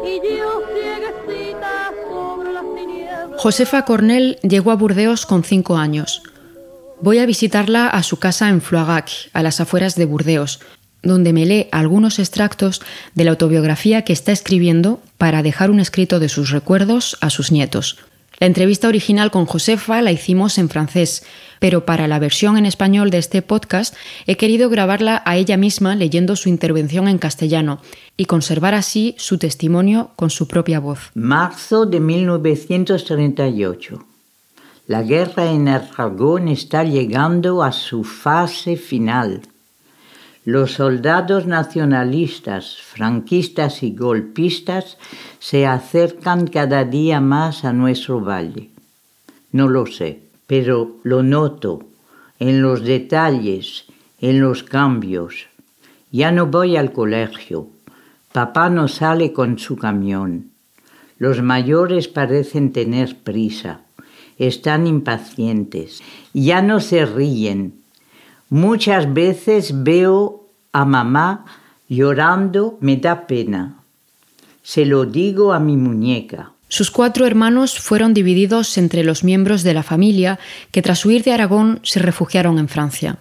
y 0.06 0.38
yo. 0.38 0.52
Josefa 3.38 3.86
Cornell 3.86 4.40
llegó 4.42 4.72
a 4.72 4.76
Burdeos 4.76 5.26
con 5.26 5.44
cinco 5.44 5.78
años. 5.78 6.24
Voy 7.00 7.20
a 7.20 7.28
visitarla 7.28 7.88
a 7.88 8.02
su 8.02 8.18
casa 8.18 8.50
en 8.50 8.62
Floagac, 8.62 9.10
a 9.34 9.44
las 9.44 9.62
afueras 9.62 9.96
de 9.96 10.06
Burdeos, 10.06 10.60
donde 11.04 11.34
me 11.34 11.46
lee 11.46 11.68
algunos 11.72 12.20
extractos 12.20 12.82
de 13.16 13.24
la 13.24 13.32
autobiografía 13.32 14.04
que 14.04 14.13
está 14.13 14.32
escribiendo 14.32 15.01
para 15.18 15.44
dejar 15.44 15.72
un 15.72 15.80
escrito 15.80 16.20
de 16.20 16.30
sus 16.30 16.51
recuerdos 16.51 17.18
a 17.22 17.30
sus 17.30 17.51
nietos. 17.51 17.98
La 18.39 18.46
entrevista 18.46 18.88
original 18.88 19.32
con 19.32 19.48
Josefa 19.48 20.00
la 20.04 20.12
hicimos 20.12 20.60
en 20.60 20.70
francés, 20.70 21.25
pero 21.60 21.86
para 21.86 22.08
la 22.08 22.20
versión 22.20 22.56
en 22.56 22.68
español 22.68 23.10
de 23.10 23.18
este 23.18 23.42
podcast 23.42 23.96
he 24.27 24.38
querido 24.38 24.70
grabarla 24.70 25.24
a 25.25 25.38
ella 25.38 25.58
misma 25.58 25.96
leyendo 25.96 26.36
su 26.36 26.48
intervención 26.48 27.08
en 27.08 27.18
castellano 27.18 27.82
y 28.16 28.25
conservar 28.25 28.75
así 28.75 29.16
su 29.18 29.39
testimonio 29.39 30.12
con 30.16 30.30
su 30.30 30.48
propia 30.48 30.80
voz. 30.80 31.10
Marzo 31.16 31.88
de 31.88 32.00
1938. 32.00 34.06
La 34.86 35.01
guerra 35.01 35.51
en 35.51 35.68
Aragón 35.68 36.48
está 36.48 36.84
llegando 36.84 37.63
a 37.63 37.72
su 37.72 38.04
fase 38.04 38.77
final. 38.77 39.42
Los 40.48 40.75
soldados 40.75 41.46
nacionalistas, 41.46 42.77
franquistas 42.77 43.84
y 43.84 43.94
golpistas 43.94 44.98
se 45.39 45.68
acercan 45.68 46.48
cada 46.48 46.86
día 46.86 47.20
más 47.20 47.66
a 47.66 47.74
nuestro 47.74 48.22
valle. 48.22 48.70
No 49.51 49.68
lo 49.68 49.88
sé, 49.88 50.22
pero 50.48 51.00
lo 51.04 51.22
noto 51.22 51.89
en 52.39 52.62
los 52.62 52.86
detalles, 52.86 53.88
en 54.22 54.39
los 54.39 54.63
cambios. 54.63 55.48
Ya 56.13 56.32
no 56.32 56.46
voy 56.48 56.77
al 56.77 56.94
colegio. 56.94 57.68
Papá 58.32 58.70
no 58.70 58.88
sale 58.88 59.34
con 59.34 59.60
su 59.60 59.75
camión. 59.75 60.51
Los 61.18 61.42
mayores 61.42 62.08
parecen 62.08 62.72
tener 62.72 63.18
prisa. 63.18 63.82
Están 64.38 64.88
impacientes. 64.88 66.01
Ya 66.34 66.62
no 66.62 66.80
se 66.80 67.06
ríen. 67.06 67.76
Muchas 68.50 69.13
veces 69.13 69.84
veo 69.84 70.48
a 70.72 70.86
mamá 70.86 71.46
llorando, 71.89 72.77
me 72.80 72.98
da 72.98 73.27
pena. 73.27 73.84
Se 74.63 74.86
lo 74.86 75.06
digo 75.06 75.54
a 75.54 75.60
mi 75.60 75.75
muñeca. 75.75 76.51
Sus 76.70 76.92
cuatro 76.92 77.25
hermanos 77.25 77.80
fueron 77.80 78.13
divididos 78.13 78.77
entre 78.77 79.04
los 79.04 79.24
miembros 79.24 79.63
de 79.63 79.74
la 79.74 79.84
familia 79.84 80.39
que 80.72 80.82
tras 80.82 81.06
huir 81.06 81.24
de 81.24 81.32
Aragón 81.32 81.80
se 81.84 82.00
refugiaron 82.00 82.60
en 82.60 82.68
Francia. 82.68 83.20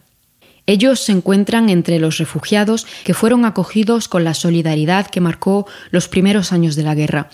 Ellos 0.66 0.98
se 0.98 1.12
encuentran 1.12 1.68
entre 1.68 2.00
los 2.00 2.18
refugiados 2.18 2.86
que 3.04 3.14
fueron 3.14 3.44
acogidos 3.44 4.08
con 4.08 4.24
la 4.24 4.34
solidaridad 4.34 5.06
que 5.06 5.20
marcó 5.20 5.66
los 5.90 6.08
primeros 6.08 6.52
años 6.52 6.74
de 6.74 6.82
la 6.82 6.96
guerra. 6.96 7.30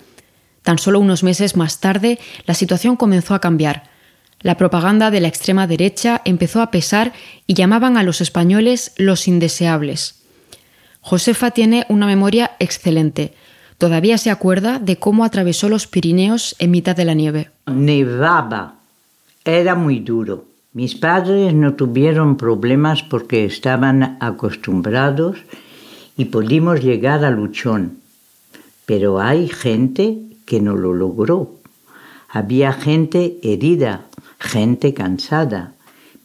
Tan 0.61 0.77
solo 0.77 0.99
unos 0.99 1.23
meses 1.23 1.55
más 1.55 1.79
tarde, 1.79 2.19
la 2.45 2.53
situación 2.53 2.95
comenzó 2.95 3.33
a 3.33 3.41
cambiar. 3.41 3.92
La 4.43 4.57
propaganda 4.57 5.09
de 5.09 5.21
la 5.21 5.29
extrema 5.29 5.67
derecha 5.67 6.21
empezó 6.25 6.61
a 6.61 6.69
pesar 6.69 7.13
y 7.47 7.53
llamaban 7.53 7.97
a 7.97 8.03
los 8.03 8.19
españoles 8.19 8.93
los 8.97 9.29
indeseables. 9.29 10.21
Josefa 10.99 11.51
tiene 11.51 11.85
una 11.87 12.05
memoria 12.07 12.51
excelente. 12.59 13.33
Todavía 13.77 14.17
se 14.17 14.31
acuerda 14.31 14.79
de 14.79 14.97
cómo 14.97 15.23
atravesó 15.23 15.69
los 15.69 15.87
Pirineos 15.87 16.55
en 16.59 16.71
mitad 16.71 16.95
de 16.95 17.05
la 17.05 17.13
nieve. 17.13 17.51
Nevaba. 17.67 18.75
Era 19.45 19.75
muy 19.75 19.99
duro. 19.99 20.45
Mis 20.73 20.95
padres 20.95 21.53
no 21.53 21.75
tuvieron 21.75 22.35
problemas 22.35 23.01
porque 23.01 23.45
estaban 23.45 24.17
acostumbrados 24.19 25.37
y 26.17 26.25
pudimos 26.25 26.81
llegar 26.81 27.23
a 27.23 27.31
Luchón. 27.31 27.99
Pero 28.85 29.21
hay 29.21 29.47
gente 29.47 30.17
que 30.45 30.59
no 30.59 30.75
lo 30.75 30.93
logró. 30.93 31.59
Había 32.29 32.73
gente 32.73 33.37
herida, 33.43 34.05
gente 34.43 34.93
cansada. 34.93 35.73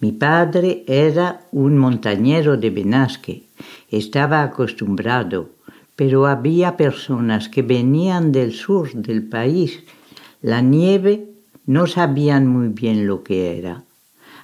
Mi 0.00 0.12
padre 0.12 0.84
era 0.86 1.46
un 1.52 1.78
montañero 1.78 2.56
de 2.56 2.70
Benasque. 2.70 3.44
Estaba 3.90 4.42
acostumbrado, 4.42 5.50
pero 5.96 6.26
había 6.26 6.76
personas 6.76 7.48
que 7.48 7.62
venían 7.62 8.32
del 8.32 8.52
sur 8.52 8.92
del 8.92 9.22
país. 9.22 9.84
La 10.42 10.60
nieve 10.60 11.30
no 11.64 11.86
sabían 11.86 12.46
muy 12.46 12.68
bien 12.68 13.06
lo 13.06 13.22
que 13.22 13.56
era. 13.56 13.84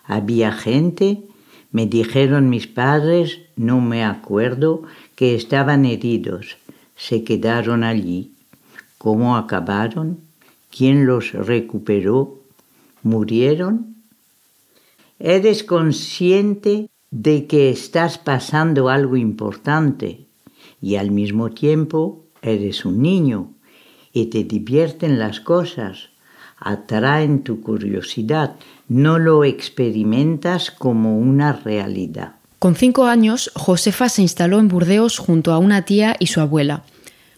Había 0.05 0.53
gente, 0.53 1.25
me 1.73 1.87
dijeron 1.87 2.49
mis 2.49 2.67
padres, 2.69 3.41
no 3.57 3.81
me 3.81 4.05
acuerdo, 4.05 4.83
que 5.17 5.35
estaban 5.35 5.85
heridos. 5.85 6.59
Se 6.97 7.25
quedaron 7.25 7.83
allí. 7.83 8.33
¿Cómo 8.99 9.37
acabaron? 9.37 10.21
¿Quién 10.71 11.07
los 11.07 11.33
recuperó? 11.33 12.44
¿Murieron? 13.05 13.95
Eres 15.21 15.63
consciente 15.63 16.91
de 17.11 17.47
que 17.47 17.71
estás 17.71 18.19
pasando 18.19 18.89
algo 18.89 19.17
importante 19.17 20.27
y 20.83 20.97
al 20.97 21.11
mismo 21.11 21.51
tiempo 21.51 22.25
eres 22.43 22.85
un 22.85 23.03
niño 23.03 23.53
y 24.13 24.27
te 24.27 24.43
divierten 24.45 25.19
las 25.19 25.41
cosas, 25.41 26.11
atraen 26.59 27.43
tu 27.45 27.61
curiosidad, 27.61 28.57
no 28.89 29.19
lo 29.19 29.45
experimentas 29.45 30.71
como 30.71 31.19
una 31.19 31.53
realidad. 31.53 32.37
Con 32.59 32.75
cinco 32.75 33.05
años, 33.05 33.51
Josefa 33.55 34.09
se 34.09 34.23
instaló 34.23 34.59
en 34.59 34.69
Burdeos 34.69 35.19
junto 35.19 35.53
a 35.53 35.59
una 35.59 35.85
tía 35.85 36.17
y 36.19 36.29
su 36.29 36.41
abuela. 36.41 36.85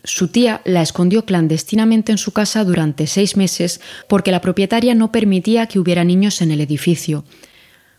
Su 0.07 0.29
tía 0.29 0.63
la 0.65 0.83
escondió 0.83 1.25
clandestinamente 1.25 2.13
en 2.13 2.19
su 2.19 2.31
casa 2.31 2.63
durante 2.65 3.09
seis 3.09 3.37
meses 3.37 3.81
porque 4.09 4.31
la 4.31 4.41
propietaria 4.41 4.95
no 4.95 5.11
permitía 5.11 5.67
que 5.67 5.81
hubiera 5.81 6.05
niños 6.05 6.41
en 6.43 6.53
el 6.53 6.61
edificio. 6.61 7.25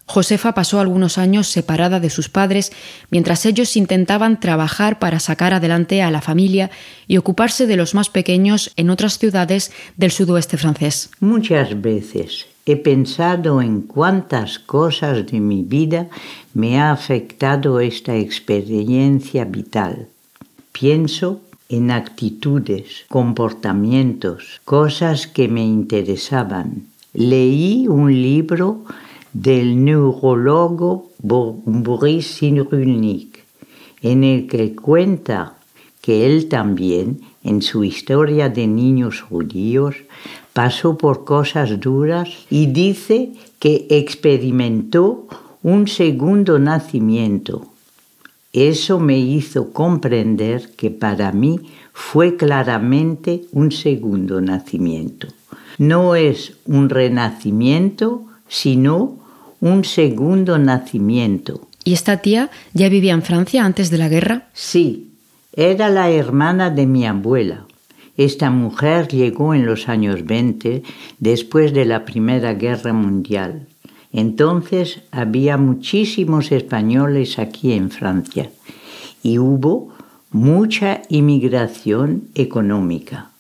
Josefa 0.06 0.54
pasó 0.54 0.80
algunos 0.80 1.17
años 1.17 1.48
separada 1.48 2.00
de 2.00 2.10
sus 2.10 2.30
padres 2.30 2.72
mientras 3.12 3.46
ellos 3.46 3.76
intentaban 3.76 4.39
trabajar 4.39 5.00
para 5.00 5.20
sacar 5.20 5.54
adelante 5.54 6.02
a 6.02 6.10
la 6.10 6.22
familia 6.22 6.72
y 7.08 7.17
ocuparse 7.17 7.67
de 7.67 7.76
los 7.76 7.93
más 7.93 8.10
pequeños 8.10 8.72
en 8.78 8.89
otras 8.89 9.20
ciudades 9.20 9.74
del 9.98 10.12
sudoeste 10.12 10.56
francés. 10.56 11.10
Muchas 11.20 11.82
veces 11.82 12.46
he 12.65 12.78
pensado 12.78 13.62
en 13.62 13.82
cuántas 13.82 14.60
cosas 14.60 15.30
de 15.30 15.41
mi 15.41 15.63
vida 15.63 16.08
me 16.54 16.80
ha 16.80 16.91
afectado 16.91 17.82
esta 17.82 18.15
experiencia 18.15 19.43
vital. 19.43 20.08
Pienso 20.72 21.41
en 21.70 21.92
actitudes, 21.92 23.06
comportamientos, 23.10 24.62
cosas 24.64 25.28
que 25.28 25.48
me 25.48 25.66
interesaban. 25.66 26.88
Leí 27.14 27.88
un 27.88 28.12
libro 28.12 28.84
del 29.34 29.84
neurólogo 29.84 31.12
Boris 31.20 32.38
Cyrulnik, 32.38 33.44
en 34.02 34.24
el 34.24 34.48
que 34.48 34.76
cuenta 34.76 35.58
que 36.02 36.26
él 36.26 36.48
también, 36.48 37.22
en 37.44 37.62
su 37.62 37.84
historia 37.84 38.50
de 38.50 38.66
niños 38.68 39.22
judíos, 39.22 39.96
pasó 40.54 40.98
por 40.98 41.26
cosas 41.26 41.80
duras 41.80 42.30
y 42.50 42.68
dice 42.68 43.34
que 43.60 43.88
experimentó 43.90 45.28
un 45.64 45.88
segundo 45.88 46.60
nacimiento. 46.60 47.68
Eso 48.54 49.00
me 49.00 49.20
hizo 49.20 49.72
comprender 49.74 50.72
que 50.76 50.90
para 50.90 51.32
mí 51.32 51.60
fue 51.94 52.38
claramente 52.38 53.44
un 53.52 53.72
segundo 53.72 54.42
nacimiento. 54.42 55.28
No 55.78 56.16
es 56.16 56.54
un 56.66 56.90
renacimiento, 56.90 58.26
sino 58.48 59.18
un 59.60 59.84
segundo 59.84 60.58
nacimiento. 60.58 61.68
¿Y 61.84 61.94
esta 61.94 62.18
tía 62.18 62.50
ya 62.74 62.90
vivía 62.90 63.14
en 63.14 63.22
Francia 63.22 63.64
antes 63.64 63.90
de 63.90 63.98
la 63.98 64.10
guerra? 64.10 64.48
Sí, 64.54 65.12
era 65.54 65.90
la 65.90 66.10
hermana 66.10 66.70
de 66.70 66.86
mi 66.86 67.06
abuela. 67.06 67.66
Esta 68.18 68.50
mujer 68.50 69.08
llegó 69.08 69.54
en 69.54 69.66
los 69.66 69.88
años 69.90 70.26
20, 70.26 70.84
después 71.20 71.74
de 71.74 71.86
la 71.86 72.04
Primera 72.04 72.54
Guerra 72.56 72.92
Mundial. 72.92 73.68
Entonces 74.12 75.02
había 75.12 75.58
muchísimos 75.58 76.52
españoles 76.52 77.39
aquí 77.39 77.74
en 77.74 77.89
Francia 77.89 78.50
y 79.24 79.39
hubo 79.39 79.89
mucha 80.32 81.02
inmigración 81.10 82.24
económica. 82.36 83.32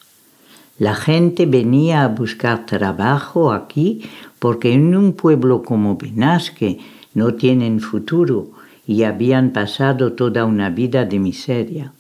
La 0.79 0.93
gente 0.93 1.45
venía 1.45 2.03
a 2.03 2.07
buscar 2.07 2.65
trabajo 2.65 3.51
aquí 3.51 4.03
porque 4.39 4.73
en 4.73 4.95
un 4.95 5.13
pueblo 5.13 5.63
como 5.63 5.97
Benasque 5.97 6.79
no 7.13 7.33
tienen 7.33 7.79
futuro 7.79 8.51
y 8.85 9.03
habían 9.03 9.51
pasado 9.51 10.13
toda 10.13 10.45
una 10.45 10.69
vida 10.69 11.05
de 11.05 11.19
miseria. 11.19 11.93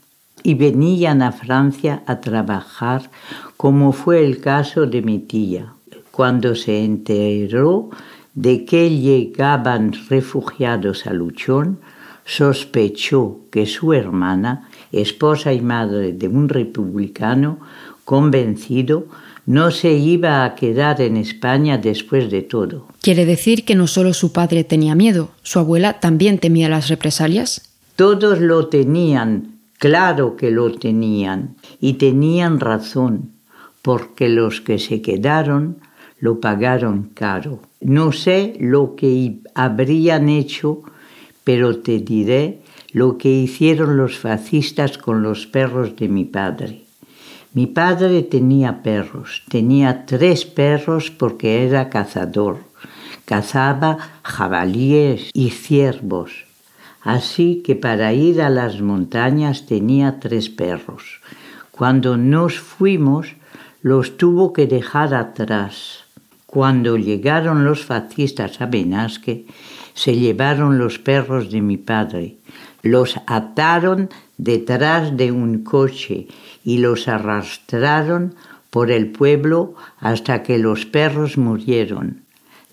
y 0.43 0.53
venían 0.53 1.23
a 1.23 1.31
Francia 1.31 2.03
a 2.05 2.21
trabajar, 2.21 3.09
como 3.57 3.91
fue 3.91 4.23
el 4.23 4.39
caso 4.39 4.85
de 4.85 5.01
mi 5.01 5.19
tía. 5.19 5.73
Cuando 6.11 6.55
se 6.55 6.85
enteró 6.85 7.89
de 8.37 8.65
que 8.65 8.91
llegaban 8.91 9.93
refugiados 10.09 11.07
a 11.07 11.13
Luchón, 11.13 11.79
sospechó 12.23 13.39
que 13.49 13.65
su 13.65 13.93
hermana, 13.93 14.69
esposa 14.91 15.53
y 15.53 15.61
madre 15.61 16.13
de 16.13 16.27
un 16.27 16.47
republicano 16.47 17.57
convencido, 18.05 19.07
no 19.47 19.71
se 19.71 19.93
iba 19.93 20.45
a 20.45 20.53
quedar 20.53 21.01
en 21.01 21.17
España 21.17 21.79
después 21.79 22.29
de 22.29 22.43
todo. 22.43 22.85
Quiere 23.01 23.25
decir 23.25 23.65
que 23.65 23.73
no 23.73 23.87
solo 23.87 24.13
su 24.13 24.31
padre 24.31 24.63
tenía 24.63 24.93
miedo, 24.93 25.31
su 25.41 25.57
abuela 25.57 25.99
también 25.99 26.37
temía 26.37 26.69
las 26.69 26.89
represalias. 26.89 27.73
Todos 27.95 28.39
lo 28.39 28.67
tenían, 28.67 29.57
claro 29.79 30.35
que 30.35 30.51
lo 30.51 30.71
tenían, 30.73 31.55
y 31.81 31.93
tenían 31.93 32.59
razón, 32.59 33.31
porque 33.81 34.29
los 34.29 34.61
que 34.61 34.77
se 34.77 35.01
quedaron 35.01 35.77
lo 36.19 36.39
pagaron 36.39 37.09
caro. 37.13 37.59
No 37.81 38.11
sé 38.11 38.55
lo 38.59 38.95
que 38.95 39.39
habrían 39.53 40.29
hecho, 40.29 40.81
pero 41.43 41.79
te 41.79 41.99
diré 41.99 42.61
lo 42.91 43.17
que 43.17 43.29
hicieron 43.29 43.97
los 43.97 44.17
fascistas 44.17 44.97
con 44.97 45.21
los 45.21 45.45
perros 45.47 45.95
de 45.95 46.07
mi 46.07 46.25
padre. 46.25 46.81
Mi 47.53 47.67
padre 47.67 48.23
tenía 48.23 48.83
perros, 48.83 49.43
tenía 49.49 50.05
tres 50.05 50.45
perros 50.45 51.11
porque 51.11 51.65
era 51.65 51.89
cazador. 51.89 52.57
Cazaba 53.25 53.97
jabalíes 54.23 55.31
y 55.33 55.49
ciervos. 55.49 56.45
Así 57.01 57.61
que 57.63 57.75
para 57.75 58.13
ir 58.13 58.41
a 58.41 58.49
las 58.49 58.81
montañas 58.81 59.65
tenía 59.65 60.19
tres 60.19 60.49
perros. 60.49 61.21
Cuando 61.71 62.17
nos 62.17 62.59
fuimos, 62.59 63.35
los 63.81 64.17
tuvo 64.17 64.53
que 64.53 64.67
dejar 64.67 65.13
atrás. 65.13 66.06
Cuando 66.57 66.97
llegaron 66.97 67.65
los 67.65 67.85
fascistas 67.85 68.61
a 68.61 68.65
Benasque, 68.65 69.45
se 69.93 70.15
llevaron 70.15 70.79
los 70.79 70.97
perros 70.97 71.51
de 71.51 71.61
mi 71.61 71.77
padre, 71.77 72.37
los 72.81 73.15
ataron 73.27 74.09
detrás 74.39 75.15
de 75.15 75.31
un 75.31 75.63
coche 75.63 76.25
y 76.63 76.79
los 76.79 77.07
arrastraron 77.07 78.33
por 78.71 78.89
el 78.89 79.11
pueblo 79.11 79.75
hasta 79.99 80.41
que 80.41 80.57
los 80.57 80.87
perros 80.87 81.37
murieron. 81.37 82.23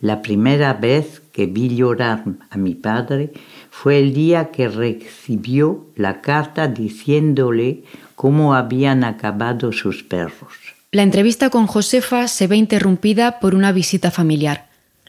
La 0.01 0.23
primera 0.23 0.73
vez 0.73 1.21
que 1.35 1.45
vi 1.45 1.77
llorar 1.77 2.25
a 2.49 2.57
mi 2.57 2.75
padre 2.75 3.35
fue 3.69 3.99
el 3.99 4.15
día 4.15 4.51
que 4.51 4.67
recibió 4.67 5.85
la 5.95 6.23
carta 6.23 6.69
diciéndole 6.69 7.85
cómo 8.15 8.55
habían 8.55 9.05
acabado 9.05 9.73
sus 9.73 10.03
perros. 10.03 10.75
La 10.95 11.03
entrevista 11.03 11.51
con 11.51 11.67
Josefa 11.67 12.29
se 12.29 12.47
ve 12.47 12.55
interrumpida 12.55 13.41
por 13.41 13.57
una 13.57 13.73
visita 13.73 14.13
familiar. 14.13 14.69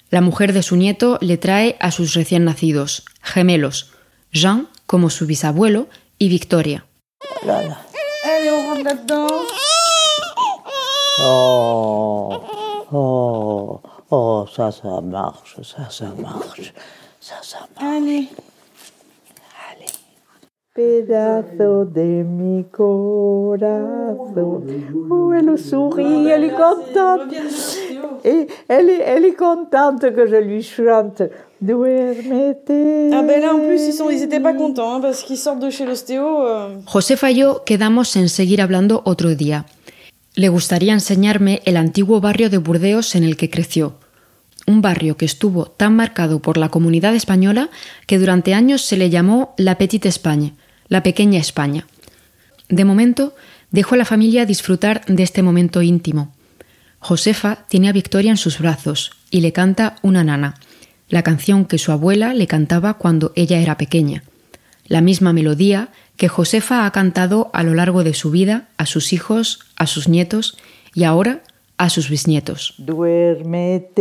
La 0.09 0.19
mujer 0.19 0.51
de 0.51 0.63
su 0.63 0.77
nieto 0.77 1.19
le 1.21 1.37
trae 1.37 1.75
a 1.79 1.91
sus 1.91 2.15
recién 2.15 2.43
nacidos, 2.43 3.05
gemelos, 3.21 3.91
Jean 4.31 4.67
como 4.87 5.11
su 5.11 5.27
bisabuelo 5.27 5.87
y 6.17 6.29
Victoria. 6.29 6.87
Oh, 11.19 12.41
oh, 12.91 13.81
oh, 14.09 14.47
ça, 14.55 14.71
ça 14.71 15.01
marche, 15.01 15.61
ça, 15.61 15.91
ça 15.91 16.11
marche, 16.19 16.73
ça, 17.19 17.35
ça 17.43 17.59
marche. 17.79 17.95
Allez. 17.95 18.27
Pedazo 20.75 21.85
de 21.85 22.25
mi 22.25 22.65
corazón. 22.69 24.63
Oh, 25.09 25.31
elle 25.31 25.57
sourit, 25.57 26.27
elle 26.27 26.43
est 26.43 26.49
contente. 26.49 27.33
Et 28.25 28.47
elle 28.67 28.89
est, 28.89 29.01
elle 29.05 29.23
est 29.23 29.37
contente 29.37 30.01
que 30.13 30.27
je 30.27 30.35
lui 30.35 30.61
chante. 30.61 31.21
Duérmete. 31.61 32.69
Ah 33.13 33.21
ben 33.21 33.39
là 33.41 33.53
en 33.55 33.59
plus 33.59 33.87
ils 33.87 33.93
sont 33.93 34.09
ils 34.09 34.21
étaient 34.21 34.41
pas 34.41 34.53
contents 34.53 34.95
hein, 34.95 34.99
parce 34.99 35.23
qu'ils 35.23 35.37
sortent 35.37 35.61
de 35.61 35.69
chez 35.69 35.85
l'ostéo. 35.85 36.45
euh. 36.45 36.81
Josefa 36.85 37.31
y 37.31 37.35
yo 37.35 37.63
quedamos 37.65 38.17
en 38.17 38.27
seguir 38.27 38.59
hablando 38.61 39.01
otro 39.05 39.33
día. 39.33 39.65
Le 40.35 40.49
gustaría 40.49 40.91
enseñarme 40.91 41.61
el 41.63 41.77
antiguo 41.77 42.19
barrio 42.19 42.49
de 42.49 42.57
Burdeos 42.57 43.15
en 43.15 43.23
el 43.23 43.37
que 43.37 43.49
creció. 43.49 43.93
Un 44.67 44.81
barrio 44.81 45.15
que 45.15 45.23
estuvo 45.23 45.67
tan 45.67 45.95
marcado 45.95 46.41
por 46.41 46.57
la 46.57 46.67
comunidad 46.67 47.15
española 47.15 47.69
que 48.07 48.19
durante 48.19 48.53
años 48.53 48.81
se 48.81 48.97
le 48.97 49.09
llamó 49.09 49.53
la 49.57 49.77
Petite 49.77 50.09
España, 50.09 50.53
la 50.87 51.03
pequeña 51.03 51.39
España. 51.39 51.85
De 52.69 52.85
momento, 52.85 53.35
dejo 53.71 53.95
a 53.95 53.97
la 53.97 54.05
familia 54.05 54.45
disfrutar 54.45 55.03
de 55.05 55.23
este 55.23 55.41
momento 55.43 55.81
íntimo. 55.81 56.33
Josefa 56.99 57.65
tiene 57.69 57.89
a 57.89 57.93
Victoria 57.93 58.31
en 58.31 58.37
sus 58.37 58.59
brazos 58.59 59.11
y 59.29 59.41
le 59.41 59.51
canta 59.53 59.97
una 60.01 60.23
nana, 60.23 60.55
la 61.09 61.21
canción 61.23 61.65
que 61.65 61.77
su 61.77 61.91
abuela 61.91 62.33
le 62.33 62.47
cantaba 62.47 62.95
cuando 62.95 63.31
ella 63.35 63.59
era 63.59 63.77
pequeña, 63.77 64.23
la 64.87 65.01
misma 65.01 65.33
melodía 65.33 65.89
que 66.17 66.29
Josefa 66.29 66.85
ha 66.85 66.91
cantado 66.91 67.49
a 67.53 67.63
lo 67.63 67.73
largo 67.73 68.03
de 68.03 68.13
su 68.13 68.31
vida 68.31 68.69
a 68.77 68.85
sus 68.85 69.13
hijos, 69.13 69.59
a 69.75 69.85
sus 69.87 70.07
nietos 70.07 70.57
y 70.93 71.03
ahora 71.03 71.43
a 71.77 71.89
sus 71.89 72.09
bisnietos. 72.09 72.73
Duérmete, 72.77 73.99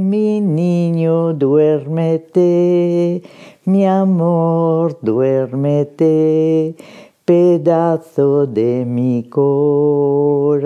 mi 0.00 0.40
niño, 0.40 1.34
duérmete, 1.34 3.22
mi 3.66 3.86
amor, 3.86 4.98
duérmete, 5.00 6.76
pedazo 7.24 8.46
de 8.46 8.84
mi 8.84 9.24
corazón. 9.30 10.64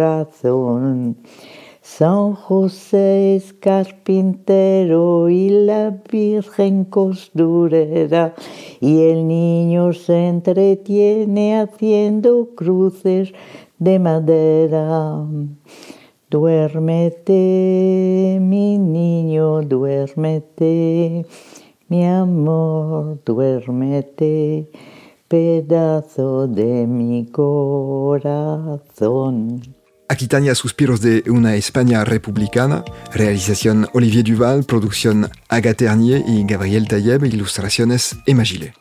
San 1.80 2.34
José 2.34 3.36
es 3.36 3.52
carpintero 3.52 5.28
y 5.28 5.48
la 5.50 6.02
Virgen 6.10 6.84
costurera 6.84 8.34
y 8.80 9.02
el 9.02 9.28
niño 9.28 9.92
se 9.92 10.26
entretiene 10.26 11.60
haciendo 11.60 12.50
cruces 12.54 13.32
de 13.78 13.98
madera. 13.98 15.24
Duérmete, 16.30 17.32
mi 18.40 18.76
niño, 18.76 19.62
duérmete, 19.62 21.24
mi 21.88 22.06
amor, 22.06 23.20
duérmete, 23.24 24.70
pedazo 25.26 26.46
de 26.46 26.86
mi 26.86 27.26
corazón. 27.30 28.48
Aquitania 30.10 30.54
Suspiros 30.54 31.02
de 31.02 31.22
una 31.28 31.54
España 31.56 32.02
republicana, 32.04 32.82
realización 33.12 33.86
Olivier 33.92 34.24
Duval, 34.24 34.64
producción 34.64 35.28
Agathe 35.48 35.84
Ternier 35.84 36.24
y 36.26 36.44
Gabriel 36.44 36.88
Tayeb, 36.88 37.24
ilustraciones 37.24 38.16
Emma 38.26 38.44
Gillet. 38.44 38.72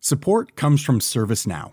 Support 0.00 0.54
comes 0.54 0.82
from 0.84 1.00
ServiceNow, 1.00 1.72